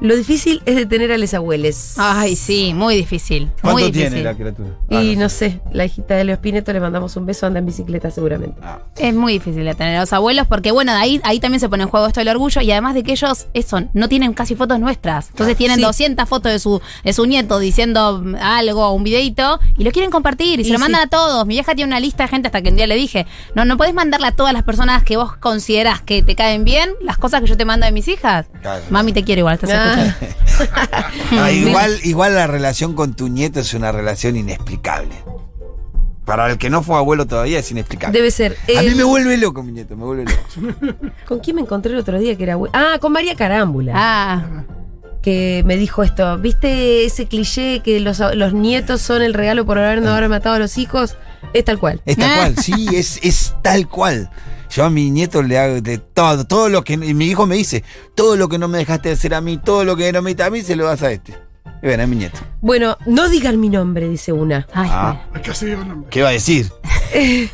Lo 0.00 0.14
difícil 0.16 0.62
es 0.66 0.76
detener 0.76 1.10
a 1.12 1.18
los 1.18 1.32
abuelos. 1.34 1.94
Ay, 1.96 2.36
sí, 2.36 2.72
muy 2.74 2.96
difícil. 2.96 3.44
Muy 3.44 3.52
¿Cuánto 3.62 3.86
difícil. 3.86 4.08
tiene 4.08 4.22
la 4.24 4.34
criatura? 4.34 4.68
y 4.90 5.14
Ah, 5.14 5.18
no 5.18 5.28
sé, 5.28 5.60
la 5.72 5.84
hijita 5.86 6.14
de 6.16 6.24
Leo 6.24 6.40
Pineto 6.40 6.72
le 6.72 6.80
mandamos 6.80 7.16
un 7.16 7.24
beso, 7.26 7.46
anda 7.46 7.58
en 7.60 7.66
bicicleta 7.66 8.10
seguramente. 8.10 8.60
Ah. 8.62 8.80
Es 8.98 9.14
muy 9.14 9.34
difícil 9.34 9.64
de 9.64 9.74
tener 9.74 9.96
a 9.96 10.00
los 10.00 10.12
abuelos 10.12 10.46
porque, 10.46 10.70
bueno, 10.70 10.92
de 10.92 10.98
ahí, 10.98 11.20
ahí 11.24 11.40
también 11.40 11.60
se 11.60 11.68
pone 11.68 11.84
en 11.84 11.88
juego 11.88 12.06
esto 12.06 12.20
del 12.20 12.28
orgullo 12.28 12.60
y 12.60 12.70
además 12.70 12.94
de 12.94 13.02
que 13.02 13.12
ellos, 13.12 13.46
eso, 13.54 13.82
no 13.94 14.08
tienen 14.08 14.32
casi 14.34 14.54
fotos 14.54 14.78
nuestras. 14.80 15.28
Entonces 15.30 15.56
tienen 15.56 15.76
Sí. 15.76 15.82
200 15.82 16.28
fotos 16.28 16.52
de 16.52 16.58
su, 16.58 16.80
de 17.04 17.12
su 17.12 17.24
nieto 17.26 17.58
diciendo 17.58 18.22
algo, 18.40 18.92
un 18.92 19.02
videito 19.04 19.60
y 19.78 19.84
lo 19.84 19.92
quieren 19.92 20.10
compartir 20.10 20.58
y, 20.60 20.62
Y 20.62 20.64
se 20.66 20.72
lo 20.72 20.78
sí. 20.78 20.82
mandan 20.82 21.02
a 21.02 21.06
todos. 21.08 21.46
Mi 21.46 21.54
vieja 21.54 21.74
tiene 21.74 21.88
una 21.88 22.00
lista 22.00 22.24
de 22.24 22.28
gente 22.28 22.48
hasta 22.48 22.60
que 22.62 22.68
un 22.70 22.76
día 22.76 22.86
le 22.86 22.94
dije, 22.96 23.26
no, 23.54 23.64
no 23.64 23.76
podés 23.76 23.94
mandarle 23.94 24.26
a 24.26 24.32
todas 24.32 24.52
las 24.52 24.62
personas 24.62 25.02
que 25.04 25.16
vos 25.16 25.36
consideras 25.36 26.00
que 26.02 26.22
te 26.22 26.34
caen 26.34 26.64
bien 26.64 26.90
las 27.00 27.18
cosas 27.18 27.40
que 27.40 27.46
yo 27.46 27.56
te 27.56 27.64
mando 27.64 27.86
de 27.86 27.92
mis 27.92 28.08
hijas. 28.08 28.46
Claro. 28.60 28.82
Mami, 28.90 29.12
te 29.12 29.24
quiero 29.24 29.40
igual, 29.40 29.54
estás 29.54 29.70
Ah. 29.86 30.16
Ah, 31.32 31.50
igual, 31.52 31.98
igual 32.04 32.34
la 32.34 32.46
relación 32.46 32.94
con 32.94 33.14
tu 33.14 33.28
nieto 33.28 33.60
es 33.60 33.74
una 33.74 33.92
relación 33.92 34.36
inexplicable. 34.36 35.14
Para 36.24 36.50
el 36.50 36.56
que 36.58 36.70
no 36.70 36.82
fue 36.82 36.96
abuelo 36.96 37.26
todavía 37.26 37.58
es 37.58 37.70
inexplicable. 37.70 38.16
Debe 38.18 38.30
ser. 38.30 38.56
A 38.76 38.82
mí 38.82 38.94
me 38.94 39.04
vuelve 39.04 39.36
loco 39.36 39.62
mi 39.62 39.72
nieto, 39.72 39.96
me 39.96 40.04
vuelve 40.04 40.24
loco. 40.24 40.96
¿Con 41.26 41.40
quién 41.40 41.56
me 41.56 41.62
encontré 41.62 41.92
el 41.92 41.98
otro 41.98 42.18
día 42.18 42.36
que 42.36 42.42
era 42.44 42.56
abue- 42.56 42.70
Ah, 42.72 42.96
con 43.00 43.12
María 43.12 43.34
Carámbula. 43.36 43.92
Ah, 43.94 44.44
que 45.22 45.62
me 45.66 45.76
dijo 45.76 46.02
esto. 46.02 46.38
¿Viste 46.38 47.04
ese 47.04 47.26
cliché 47.26 47.80
que 47.80 48.00
los, 48.00 48.20
los 48.34 48.52
nietos 48.54 49.02
son 49.02 49.22
el 49.22 49.34
regalo 49.34 49.66
por 49.66 49.78
haber 49.78 50.00
no 50.02 50.10
haber 50.12 50.28
matado 50.28 50.56
a 50.56 50.58
los 50.58 50.78
hijos? 50.78 51.16
Es 51.52 51.64
tal 51.64 51.78
cual. 51.78 52.00
Es 52.04 52.16
tal 52.16 52.36
cual, 52.36 52.56
sí, 52.58 52.88
es, 52.94 53.18
es 53.22 53.54
tal 53.62 53.88
cual. 53.88 54.30
Yo 54.70 54.84
a 54.84 54.90
mi 54.90 55.10
nieto 55.10 55.42
le 55.42 55.58
hago 55.58 55.80
de 55.80 55.98
todo, 55.98 56.46
todo 56.46 56.68
lo 56.68 56.82
que. 56.84 56.94
Y 56.94 57.14
mi 57.14 57.26
hijo 57.26 57.46
me 57.46 57.56
dice, 57.56 57.84
todo 58.14 58.36
lo 58.36 58.48
que 58.48 58.58
no 58.58 58.68
me 58.68 58.78
dejaste 58.78 59.10
hacer 59.12 59.34
a 59.34 59.40
mí, 59.40 59.58
todo 59.58 59.84
lo 59.84 59.96
que 59.96 60.12
no 60.12 60.22
me 60.22 60.30
diste 60.30 60.42
a 60.42 60.50
mí, 60.50 60.62
se 60.62 60.76
lo 60.76 60.86
das 60.86 61.02
a 61.02 61.12
este. 61.12 61.32
Y 61.82 61.86
bueno, 61.86 62.02
es 62.02 62.08
mi 62.08 62.16
nieto. 62.16 62.38
Bueno, 62.60 62.96
no 63.06 63.28
digan 63.28 63.60
mi 63.60 63.68
nombre, 63.68 64.08
dice 64.08 64.32
una. 64.32 64.66
ay, 64.72 64.88
Ah. 64.90 65.20
¿Qué 66.10 66.22
va 66.22 66.30
a 66.30 66.32
decir? 66.32 66.70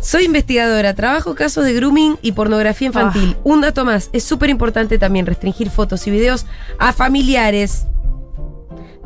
Soy 0.00 0.24
investigadora, 0.24 0.94
trabajo 0.94 1.34
casos 1.34 1.64
de 1.64 1.72
grooming 1.74 2.16
y 2.22 2.32
pornografía 2.32 2.86
infantil. 2.86 3.36
Un 3.44 3.60
dato 3.60 3.84
más, 3.84 4.08
es 4.12 4.22
súper 4.24 4.50
importante 4.50 4.98
también 4.98 5.26
restringir 5.26 5.68
fotos 5.68 6.06
y 6.06 6.10
videos 6.10 6.46
a 6.78 6.92
familiares. 6.92 7.86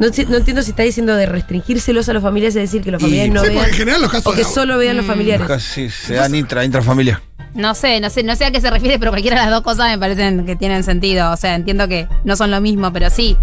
No, 0.00 0.06
entiendo 0.06 0.62
si 0.62 0.70
está 0.70 0.82
diciendo 0.82 1.14
de 1.14 1.26
restringírselos 1.26 2.08
a 2.08 2.14
los 2.14 2.22
familiares, 2.22 2.56
es 2.56 2.62
decir, 2.62 2.82
que 2.82 2.90
los 2.90 3.00
Y- 3.00 3.04
familiares 3.04 3.32
no 3.34 3.40
Sí, 3.42 3.46
porque 3.48 3.58
vean. 3.58 3.68
en 3.70 3.76
general 3.76 4.00
los 4.02 4.10
casos 4.10 4.26
O 4.26 4.30
que 4.34 4.38
de- 4.44 4.44
solo 4.44 4.78
vean 4.78 4.96
los 4.96 5.04
familiares. 5.06 5.46
Casi 5.46 5.90
se 5.90 6.14
dan 6.14 6.34
intra, 6.34 6.64
intrafamiliar. 6.64 7.20
No 7.54 7.74
sé, 7.74 8.00
no 8.00 8.10
sé, 8.10 8.22
no 8.22 8.36
sé 8.36 8.44
a 8.44 8.50
qué 8.50 8.60
se 8.60 8.70
refiere, 8.70 8.98
pero 8.98 9.10
cualquiera 9.10 9.36
de 9.38 9.42
las 9.46 9.50
dos 9.54 9.62
cosas 9.62 9.88
me 9.90 9.98
parecen 9.98 10.46
que 10.46 10.56
tienen 10.56 10.84
sentido. 10.84 11.32
O 11.32 11.36
sea, 11.36 11.54
entiendo 11.54 11.88
que 11.88 12.06
no 12.24 12.36
son 12.36 12.50
lo 12.50 12.60
mismo, 12.60 12.92
pero 12.92 13.10
sí. 13.10 13.36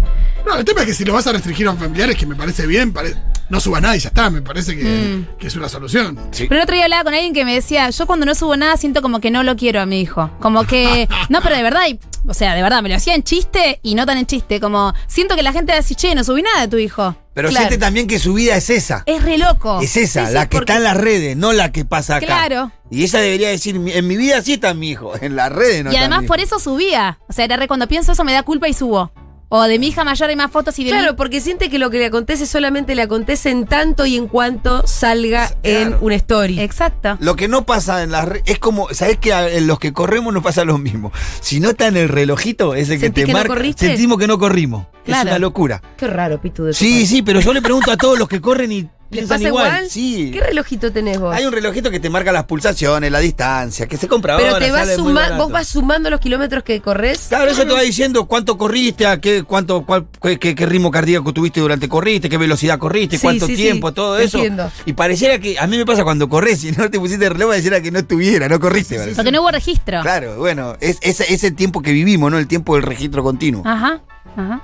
No, 0.46 0.56
el 0.56 0.64
tema 0.64 0.80
es 0.80 0.86
que 0.86 0.94
si 0.94 1.04
lo 1.04 1.12
vas 1.12 1.26
a 1.26 1.32
restringir 1.32 1.68
a 1.68 1.74
familiares, 1.74 2.16
que 2.16 2.24
me 2.26 2.34
parece 2.34 2.66
bien, 2.66 2.92
pare- 2.92 3.14
no 3.50 3.60
suba 3.60 3.80
nada 3.80 3.96
y 3.96 4.00
ya 4.00 4.08
está, 4.08 4.28
me 4.30 4.42
parece 4.42 4.76
que, 4.76 5.24
que 5.38 5.46
es 5.46 5.56
una 5.56 5.68
solución. 5.68 6.18
Pero 6.48 6.54
el 6.56 6.60
otro 6.62 6.74
día 6.74 6.84
hablaba 6.84 7.04
con 7.04 7.14
alguien 7.14 7.32
que 7.32 7.44
me 7.44 7.54
decía, 7.54 7.88
yo 7.90 8.06
cuando 8.06 8.26
no 8.26 8.34
subo 8.34 8.56
nada 8.56 8.76
siento 8.76 9.00
como 9.02 9.20
que 9.20 9.30
no 9.30 9.42
lo 9.42 9.56
quiero 9.56 9.80
a 9.80 9.86
mi 9.86 10.00
hijo. 10.00 10.30
Como 10.40 10.64
que, 10.64 11.08
no, 11.28 11.40
pero 11.42 11.56
de 11.56 11.62
verdad, 11.62 11.82
y- 11.88 11.98
o 12.26 12.34
sea, 12.34 12.54
de 12.54 12.62
verdad, 12.62 12.82
me 12.82 12.88
lo 12.88 12.96
hacía 12.96 13.14
en 13.14 13.22
chiste 13.22 13.80
y 13.82 13.94
no 13.94 14.04
tan 14.06 14.18
en 14.18 14.26
chiste. 14.26 14.60
Como, 14.60 14.92
siento 15.06 15.34
que 15.36 15.42
la 15.42 15.52
gente 15.52 15.72
va 15.72 15.78
a 15.78 15.80
decir, 15.80 15.96
che, 15.96 16.14
no 16.14 16.24
subí 16.24 16.42
nada 16.42 16.62
de 16.62 16.68
tu 16.68 16.76
hijo. 16.78 17.14
Pero 17.38 17.50
Claro. 17.50 17.68
siente 17.68 17.78
también 17.78 18.08
que 18.08 18.18
su 18.18 18.34
vida 18.34 18.56
es 18.56 18.68
esa. 18.68 19.04
Es 19.06 19.22
re 19.22 19.38
loco. 19.38 19.80
Es 19.80 19.96
esa, 19.96 20.22
Sí, 20.22 20.26
sí, 20.26 20.34
la 20.34 20.48
que 20.48 20.56
porque- 20.56 20.72
está 20.72 20.76
en 20.78 20.82
las 20.82 20.96
redes, 20.96 21.36
no 21.36 21.52
la 21.52 21.70
que 21.70 21.84
pasa 21.84 22.16
acá. 22.16 22.26
Claro. 22.26 22.72
Y 22.90 23.04
ella 23.04 23.20
debería 23.20 23.48
decir, 23.48 23.78
"Mi- 23.78 23.92
en 23.92 24.08
mi 24.08 24.16
vida 24.16 24.42
sí 24.42 24.54
está 24.54 24.74
mi 24.74 24.90
hijo, 24.90 25.12
en 25.22 25.36
las 25.36 25.52
redes 25.52 25.84
no 25.84 25.92
Y 25.92 25.94
está 25.94 26.06
además 26.06 26.24
por 26.26 26.40
hijo". 26.40 26.46
eso 26.46 26.58
subía. 26.58 27.20
O 27.28 27.32
sea, 27.32 27.44
era 27.44 27.56
re 27.56 27.68
cuando 27.68 27.86
pienso 27.86 28.10
eso 28.10 28.24
me 28.24 28.32
da 28.32 28.42
culpa 28.42 28.66
y 28.68 28.74
subo. 28.74 29.12
O 29.50 29.62
de 29.62 29.78
mi 29.78 29.88
hija 29.88 30.04
mayor 30.04 30.28
hay 30.28 30.36
más 30.36 30.50
fotos 30.50 30.78
y 30.78 30.84
de 30.84 30.90
Claro, 30.90 31.16
porque 31.16 31.40
siente 31.40 31.70
que 31.70 31.78
lo 31.78 31.88
que 31.88 31.98
le 31.98 32.06
acontece 32.06 32.44
solamente 32.44 32.94
le 32.94 33.00
acontece 33.02 33.48
en 33.48 33.64
tanto 33.66 34.04
y 34.04 34.16
en 34.16 34.28
cuanto 34.28 34.86
salga 34.86 35.50
en 35.62 35.96
una 36.02 36.16
story. 36.16 36.60
Exacto. 36.60 37.16
Lo 37.20 37.34
que 37.34 37.48
no 37.48 37.64
pasa 37.64 38.02
en 38.02 38.10
las 38.12 38.28
es 38.44 38.58
como, 38.58 38.92
¿sabés 38.92 39.16
que 39.16 39.32
en 39.32 39.66
los 39.66 39.78
que 39.78 39.94
corremos 39.94 40.34
nos 40.34 40.42
pasa 40.42 40.64
lo 40.64 40.76
mismo? 40.76 41.12
Si 41.40 41.60
no 41.60 41.70
está 41.70 41.86
en 41.86 41.96
el 41.96 42.10
relojito, 42.10 42.74
ese 42.74 42.94
que 42.96 43.00
¿Sentís 43.06 43.22
te 43.24 43.26
que 43.26 43.32
no 43.32 43.38
marca, 43.38 43.54
corriste? 43.54 43.86
sentimos 43.86 44.18
que 44.18 44.26
no 44.26 44.38
corrimos. 44.38 44.86
Claro. 45.06 45.22
Es 45.22 45.26
una 45.32 45.38
locura. 45.38 45.80
Qué 45.96 46.06
raro, 46.06 46.38
Pitu. 46.40 46.64
de 46.64 46.74
Sí, 46.74 46.90
parte. 46.92 47.06
sí, 47.06 47.22
pero 47.22 47.40
yo 47.40 47.54
le 47.54 47.62
pregunto 47.62 47.90
a 47.90 47.96
todos 47.96 48.18
los 48.18 48.28
que 48.28 48.42
corren 48.42 48.70
y 48.70 48.86
¿Les 49.10 49.26
pasa 49.26 49.48
igual. 49.48 49.66
igual? 49.68 49.90
Sí. 49.90 50.30
¿Qué 50.32 50.40
relojito 50.40 50.92
tenés 50.92 51.18
vos? 51.18 51.34
Hay 51.34 51.44
un 51.46 51.52
relojito 51.52 51.90
que 51.90 51.98
te 51.98 52.10
marca 52.10 52.30
las 52.30 52.44
pulsaciones, 52.44 53.10
la 53.10 53.20
distancia, 53.20 53.86
que 53.86 53.96
se 53.96 54.06
compra 54.06 54.36
Pero 54.36 54.50
ahora, 54.54 54.66
te 54.66 54.70
vas 54.70 54.94
suma- 54.96 55.36
vos 55.38 55.50
vas 55.50 55.66
sumando 55.68 56.10
los 56.10 56.20
kilómetros 56.20 56.62
que 56.62 56.80
corres. 56.82 57.26
Claro, 57.28 57.50
eso 57.50 57.64
te 57.66 57.72
va 57.72 57.80
diciendo 57.80 58.26
cuánto 58.26 58.58
corriste, 58.58 59.06
a 59.06 59.18
qué, 59.20 59.44
cuánto, 59.44 59.86
cuál- 59.86 60.06
qué, 60.22 60.38
qué- 60.38 60.54
qué 60.54 60.66
ritmo 60.66 60.90
cardíaco 60.90 61.32
tuviste 61.32 61.60
durante 61.60 61.88
corriste, 61.88 62.28
qué 62.28 62.36
velocidad 62.36 62.78
corriste, 62.78 63.16
Sí, 63.16 63.22
cuánto 63.22 63.46
sí, 63.46 63.56
sí, 63.56 63.62
tiempo, 63.62 63.92
todo 63.92 64.18
eso. 64.18 64.36
entiendo. 64.38 64.70
Y 64.84 64.92
pareciera 64.92 65.38
que, 65.38 65.58
a 65.58 65.66
mí 65.66 65.78
me 65.78 65.86
pasa 65.86 66.04
cuando 66.04 66.28
corres, 66.28 66.60
si 66.60 66.72
no 66.72 66.90
te 66.90 66.98
pusiste 66.98 67.24
el 67.26 67.32
reloj, 67.32 67.50
pareciera 67.50 67.80
que 67.80 67.90
no 67.90 68.00
estuviera, 68.00 68.48
no 68.48 68.60
corriste. 68.60 68.98
Porque 69.16 69.32
no 69.32 69.40
hubo 69.40 69.50
registro. 69.50 70.02
Claro, 70.02 70.36
bueno, 70.38 70.76
es 70.80 70.98
ese, 71.00 71.32
ese 71.32 71.50
tiempo 71.50 71.80
que 71.80 71.92
vivimos, 71.92 72.30
¿no? 72.30 72.36
El 72.38 72.46
tiempo 72.46 72.74
del 72.74 72.82
registro 72.82 73.22
continuo. 73.22 73.62
Ajá. 73.64 74.00
Ajá. 74.36 74.62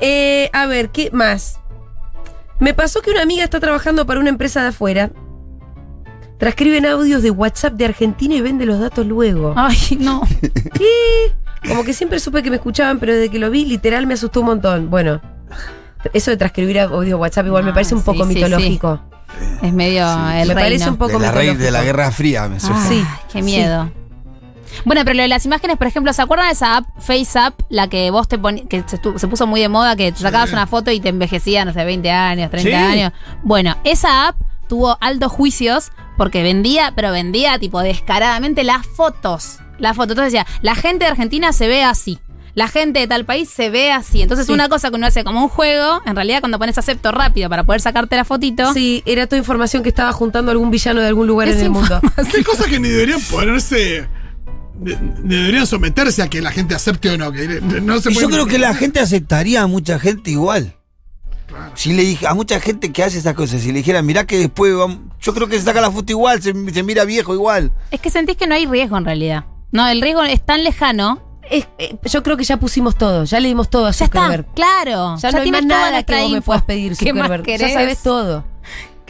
Eh, 0.00 0.50
a 0.52 0.66
ver, 0.66 0.90
¿qué 0.90 1.10
más? 1.12 1.58
Me 2.62 2.74
pasó 2.74 3.02
que 3.02 3.10
una 3.10 3.22
amiga 3.22 3.42
está 3.42 3.58
trabajando 3.58 4.06
para 4.06 4.20
una 4.20 4.28
empresa 4.28 4.62
de 4.62 4.68
afuera. 4.68 5.10
Transcriben 6.38 6.86
audios 6.86 7.22
de 7.22 7.30
WhatsApp 7.32 7.74
de 7.74 7.86
Argentina 7.86 8.34
y 8.36 8.40
vende 8.40 8.66
los 8.66 8.78
datos 8.78 9.04
luego. 9.04 9.52
Ay, 9.56 9.96
no. 9.98 10.22
¿Qué? 10.74 11.32
Como 11.68 11.82
que 11.84 11.92
siempre 11.92 12.20
supe 12.20 12.42
que 12.42 12.50
me 12.50 12.56
escuchaban, 12.56 13.00
pero 13.00 13.14
desde 13.14 13.30
que 13.30 13.38
lo 13.40 13.50
vi, 13.50 13.64
literal 13.64 14.06
me 14.06 14.14
asustó 14.14 14.40
un 14.40 14.46
montón. 14.46 14.90
Bueno, 14.90 15.20
eso 16.12 16.30
de 16.30 16.36
transcribir 16.36 16.78
audios 16.80 17.04
de 17.06 17.14
WhatsApp 17.14 17.46
igual 17.46 17.64
me 17.64 17.70
Ah, 17.70 17.74
parece 17.74 17.94
un 17.96 18.02
poco 18.02 18.24
sí, 18.26 18.34
sí, 18.34 18.34
mitológico. 18.36 19.00
Es 19.62 19.72
medio 19.72 20.02
el 20.04 20.08
me 20.08 20.32
reino. 20.44 20.54
parece 20.54 20.88
un 20.90 20.96
poco 20.96 21.12
de, 21.12 21.18
la 21.20 21.32
mitológico. 21.32 21.62
de 21.64 21.70
la 21.72 21.82
Guerra 21.82 22.10
Fría, 22.12 22.48
me 22.48 22.60
suena. 22.60 22.76
Ah, 22.80 22.88
Sí, 22.88 23.04
Qué 23.32 23.42
miedo. 23.42 23.90
Bueno, 24.84 25.02
pero 25.04 25.14
lo 25.16 25.22
de 25.22 25.28
las 25.28 25.44
imágenes, 25.44 25.76
por 25.76 25.86
ejemplo, 25.86 26.12
¿se 26.12 26.22
acuerdan 26.22 26.46
de 26.48 26.52
esa 26.54 26.76
app, 26.78 26.86
FaceApp, 26.98 27.60
la 27.68 27.88
que 27.88 28.10
vos 28.10 28.28
te 28.28 28.38
ponías, 28.38 28.66
que 28.68 28.84
se, 28.86 28.98
puso 29.28 29.46
muy 29.46 29.60
de 29.60 29.68
moda, 29.68 29.96
que 29.96 30.12
te 30.12 30.18
sacabas 30.18 30.52
una 30.52 30.66
foto 30.66 30.90
y 30.90 31.00
te 31.00 31.08
envejecía, 31.10 31.64
no 31.64 31.72
sé, 31.72 31.84
20 31.84 32.10
años, 32.10 32.50
30 32.50 32.68
Sí. 32.70 32.74
años? 32.74 33.12
Bueno, 33.42 33.76
esa 33.84 34.28
app 34.28 34.36
tuvo 34.68 34.96
altos 35.00 35.30
juicios 35.32 35.90
porque 36.16 36.42
vendía, 36.42 36.92
pero 36.94 37.10
vendía 37.12 37.58
tipo 37.58 37.80
descaradamente 37.80 38.64
las 38.64 38.86
fotos. 38.86 39.58
Las 39.78 39.96
fotos. 39.96 40.12
Entonces 40.12 40.32
decía, 40.32 40.46
la 40.62 40.74
gente 40.74 41.04
de 41.04 41.10
Argentina 41.10 41.52
se 41.52 41.68
ve 41.68 41.82
así. 41.82 42.18
La 42.54 42.68
gente 42.68 43.00
de 43.00 43.06
tal 43.06 43.24
país 43.24 43.48
se 43.48 43.70
ve 43.70 43.90
así. 43.90 44.20
Entonces, 44.20 44.46
Sí. 44.46 44.52
una 44.52 44.68
cosa 44.68 44.90
que 44.90 44.96
uno 44.96 45.06
hace 45.06 45.24
como 45.24 45.42
un 45.42 45.48
juego, 45.48 46.02
en 46.04 46.14
realidad, 46.14 46.40
cuando 46.40 46.58
pones 46.58 46.76
acepto 46.76 47.10
rápido 47.10 47.48
para 47.48 47.64
poder 47.64 47.80
sacarte 47.80 48.14
la 48.14 48.24
fotito. 48.26 48.74
Sí, 48.74 49.02
era 49.06 49.26
toda 49.26 49.38
información 49.38 49.82
que 49.82 49.88
estaba 49.88 50.12
juntando 50.12 50.50
algún 50.52 50.70
villano 50.70 51.00
de 51.00 51.06
algún 51.08 51.26
lugar 51.26 51.48
en 51.48 51.58
el 51.58 51.70
mundo. 51.70 51.98
Hay 52.36 52.44
cosas 52.44 52.66
que 52.66 52.78
ni 52.78 52.88
deberían 52.90 53.20
ponerse. 53.22 54.06
Ni 54.80 55.36
deberían 55.36 55.66
someterse 55.66 56.22
a 56.22 56.28
que 56.28 56.40
la 56.40 56.50
gente 56.50 56.74
acepte 56.74 57.10
o 57.10 57.18
no. 57.18 57.30
Que 57.32 57.60
no 57.60 58.00
se 58.00 58.10
Y 58.10 58.14
yo 58.14 58.28
creo 58.28 58.46
que 58.46 58.58
la 58.58 58.74
gente 58.74 59.00
aceptaría 59.00 59.62
a 59.62 59.66
mucha 59.66 59.98
gente 59.98 60.30
igual. 60.30 60.74
Si 61.74 61.92
le 61.92 62.02
dije 62.02 62.26
a 62.26 62.34
mucha 62.34 62.58
gente 62.60 62.92
que 62.92 63.02
hace 63.04 63.18
esas 63.18 63.34
cosas, 63.34 63.60
si 63.60 63.68
le 63.68 63.78
dijeran, 63.78 64.06
mirá 64.06 64.26
que 64.26 64.38
después 64.38 64.74
vamos, 64.74 64.98
yo 65.20 65.34
creo 65.34 65.48
que 65.48 65.58
se 65.58 65.64
saca 65.64 65.80
la 65.82 65.90
foto 65.90 66.10
igual, 66.12 66.40
se, 66.42 66.52
se 66.72 66.82
mira 66.82 67.04
viejo 67.04 67.34
igual. 67.34 67.70
Es 67.90 68.00
que 68.00 68.08
sentís 68.10 68.36
que 68.36 68.46
no 68.46 68.54
hay 68.54 68.66
riesgo 68.66 68.96
en 68.96 69.04
realidad. 69.04 69.44
No, 69.70 69.86
el 69.88 70.00
riesgo 70.00 70.22
es 70.22 70.40
tan 70.44 70.64
lejano. 70.64 71.22
Es- 71.50 71.68
eh, 71.78 71.96
yo 72.04 72.22
creo 72.22 72.36
que 72.38 72.44
ya 72.44 72.56
pusimos 72.56 72.96
todo, 72.96 73.24
ya 73.24 73.38
le 73.40 73.48
dimos 73.48 73.68
todo 73.68 73.86
a 73.86 73.90
Ya 73.90 74.04
está, 74.06 74.20
Zuckerberg. 74.22 74.46
claro. 74.54 75.16
Ya, 75.18 75.30
no 75.32 75.38
hay 75.38 75.50
más 75.50 75.64
nada 75.66 76.02
que 76.04 76.20
vos 76.22 76.30
me 76.32 76.40
puedas 76.40 76.62
pedir, 76.62 76.96
¿Qué 76.96 77.12
más 77.12 77.28
Zuckerberg. 77.28 77.58
Ya 77.60 77.68
sabes 77.72 78.02
todo. 78.02 78.44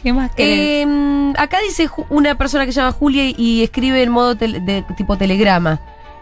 ¿Qué 0.03 0.11
más 0.13 0.31
querés? 0.35 0.85
Eh, 0.85 1.33
acá 1.37 1.57
dice 1.65 1.89
una 2.09 2.35
persona 2.35 2.65
que 2.65 2.71
se 2.73 2.81
llama 2.81 2.91
Julia 2.91 3.23
y 3.35 3.63
escribe 3.63 4.03
en 4.03 4.11
modo 4.11 4.35
tel- 4.35 4.63
de 4.65 4.83
tipo 4.97 5.17
telegrama. 5.17 5.79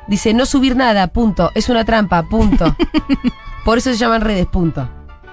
Dice, 0.07 0.33
no 0.33 0.45
subir 0.45 0.75
nada, 0.75 1.07
punto. 1.07 1.51
Es 1.55 1.67
una 1.69 1.83
trampa, 1.83 2.23
punto. 2.23 2.75
Por 3.65 3.77
eso 3.79 3.91
se 3.91 3.97
llaman 3.97 4.21
redes, 4.21 4.45
punto. 4.47 4.87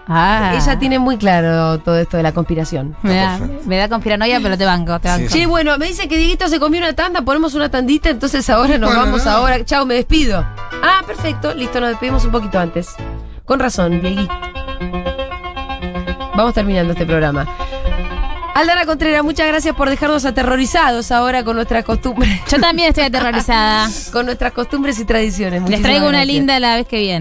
ah. 0.07 0.53
Ella 0.55 0.79
tiene 0.79 0.99
muy 0.99 1.17
claro 1.19 1.79
todo 1.81 1.99
esto 1.99 2.17
de 2.17 2.23
la 2.23 2.33
conspiración. 2.33 2.97
Me 3.03 3.15
da, 3.17 3.39
me 3.67 3.77
da 3.77 3.89
conspiranoia, 3.89 4.41
pero 4.43 4.57
te 4.57 4.65
banco, 4.65 4.99
te 5.01 5.09
Sí. 5.09 5.15
banco. 5.23 5.33
Che, 5.35 5.47
bueno, 5.47 5.77
me 5.79 5.87
dice 5.87 6.09
que 6.09 6.17
Dieguito 6.17 6.49
se 6.49 6.59
comió 6.61 6.81
una 6.81 6.93
tanda, 6.95 7.23
ponemos 7.23 7.55
una 7.55 7.69
tandita, 7.71 8.09
entonces 8.11 8.49
ahora 8.51 8.79
nos 8.79 8.95
vamos 8.95 9.27
ahora. 9.27 9.65
Chao, 9.65 9.85
me 9.87 9.95
despido. 9.95 10.45
Ah, 10.83 11.03
perfecto, 11.07 11.55
listo, 11.55 11.81
nos 11.81 11.91
despedimos 11.91 12.25
un 12.25 12.31
poquito 12.33 12.59
antes. 12.59 12.95
Con 13.45 13.59
razón, 13.61 14.01
Diegui. 14.01 14.29
Vamos 16.37 16.55
terminando 16.55 16.93
este 16.93 17.05
programa. 17.05 17.47
Aldana 18.55 18.87
Contreras, 18.87 19.23
muchas 19.23 19.47
gracias 19.47 19.75
por 19.77 19.89
dejarnos 19.89 20.25
aterrorizados 20.25 21.13
ahora 21.13 21.45
con 21.45 21.55
nuestras 21.57 21.85
costumbres, 21.85 22.41
Yo 22.51 22.59
también 22.59 22.89
estoy 22.89 23.05
aterrorizada. 23.05 23.89
con 24.13 24.27
nuestras 24.27 24.53
costumbres 24.53 24.99
y 24.99 25.05
tradiciones. 25.05 25.63
Les 25.69 25.81
traigo 25.81 26.09
una 26.09 26.19
gracias. 26.19 26.35
linda 26.35 26.59
la 26.59 26.75
vez 26.77 26.87
que 26.89 26.99
viene. 26.99 27.17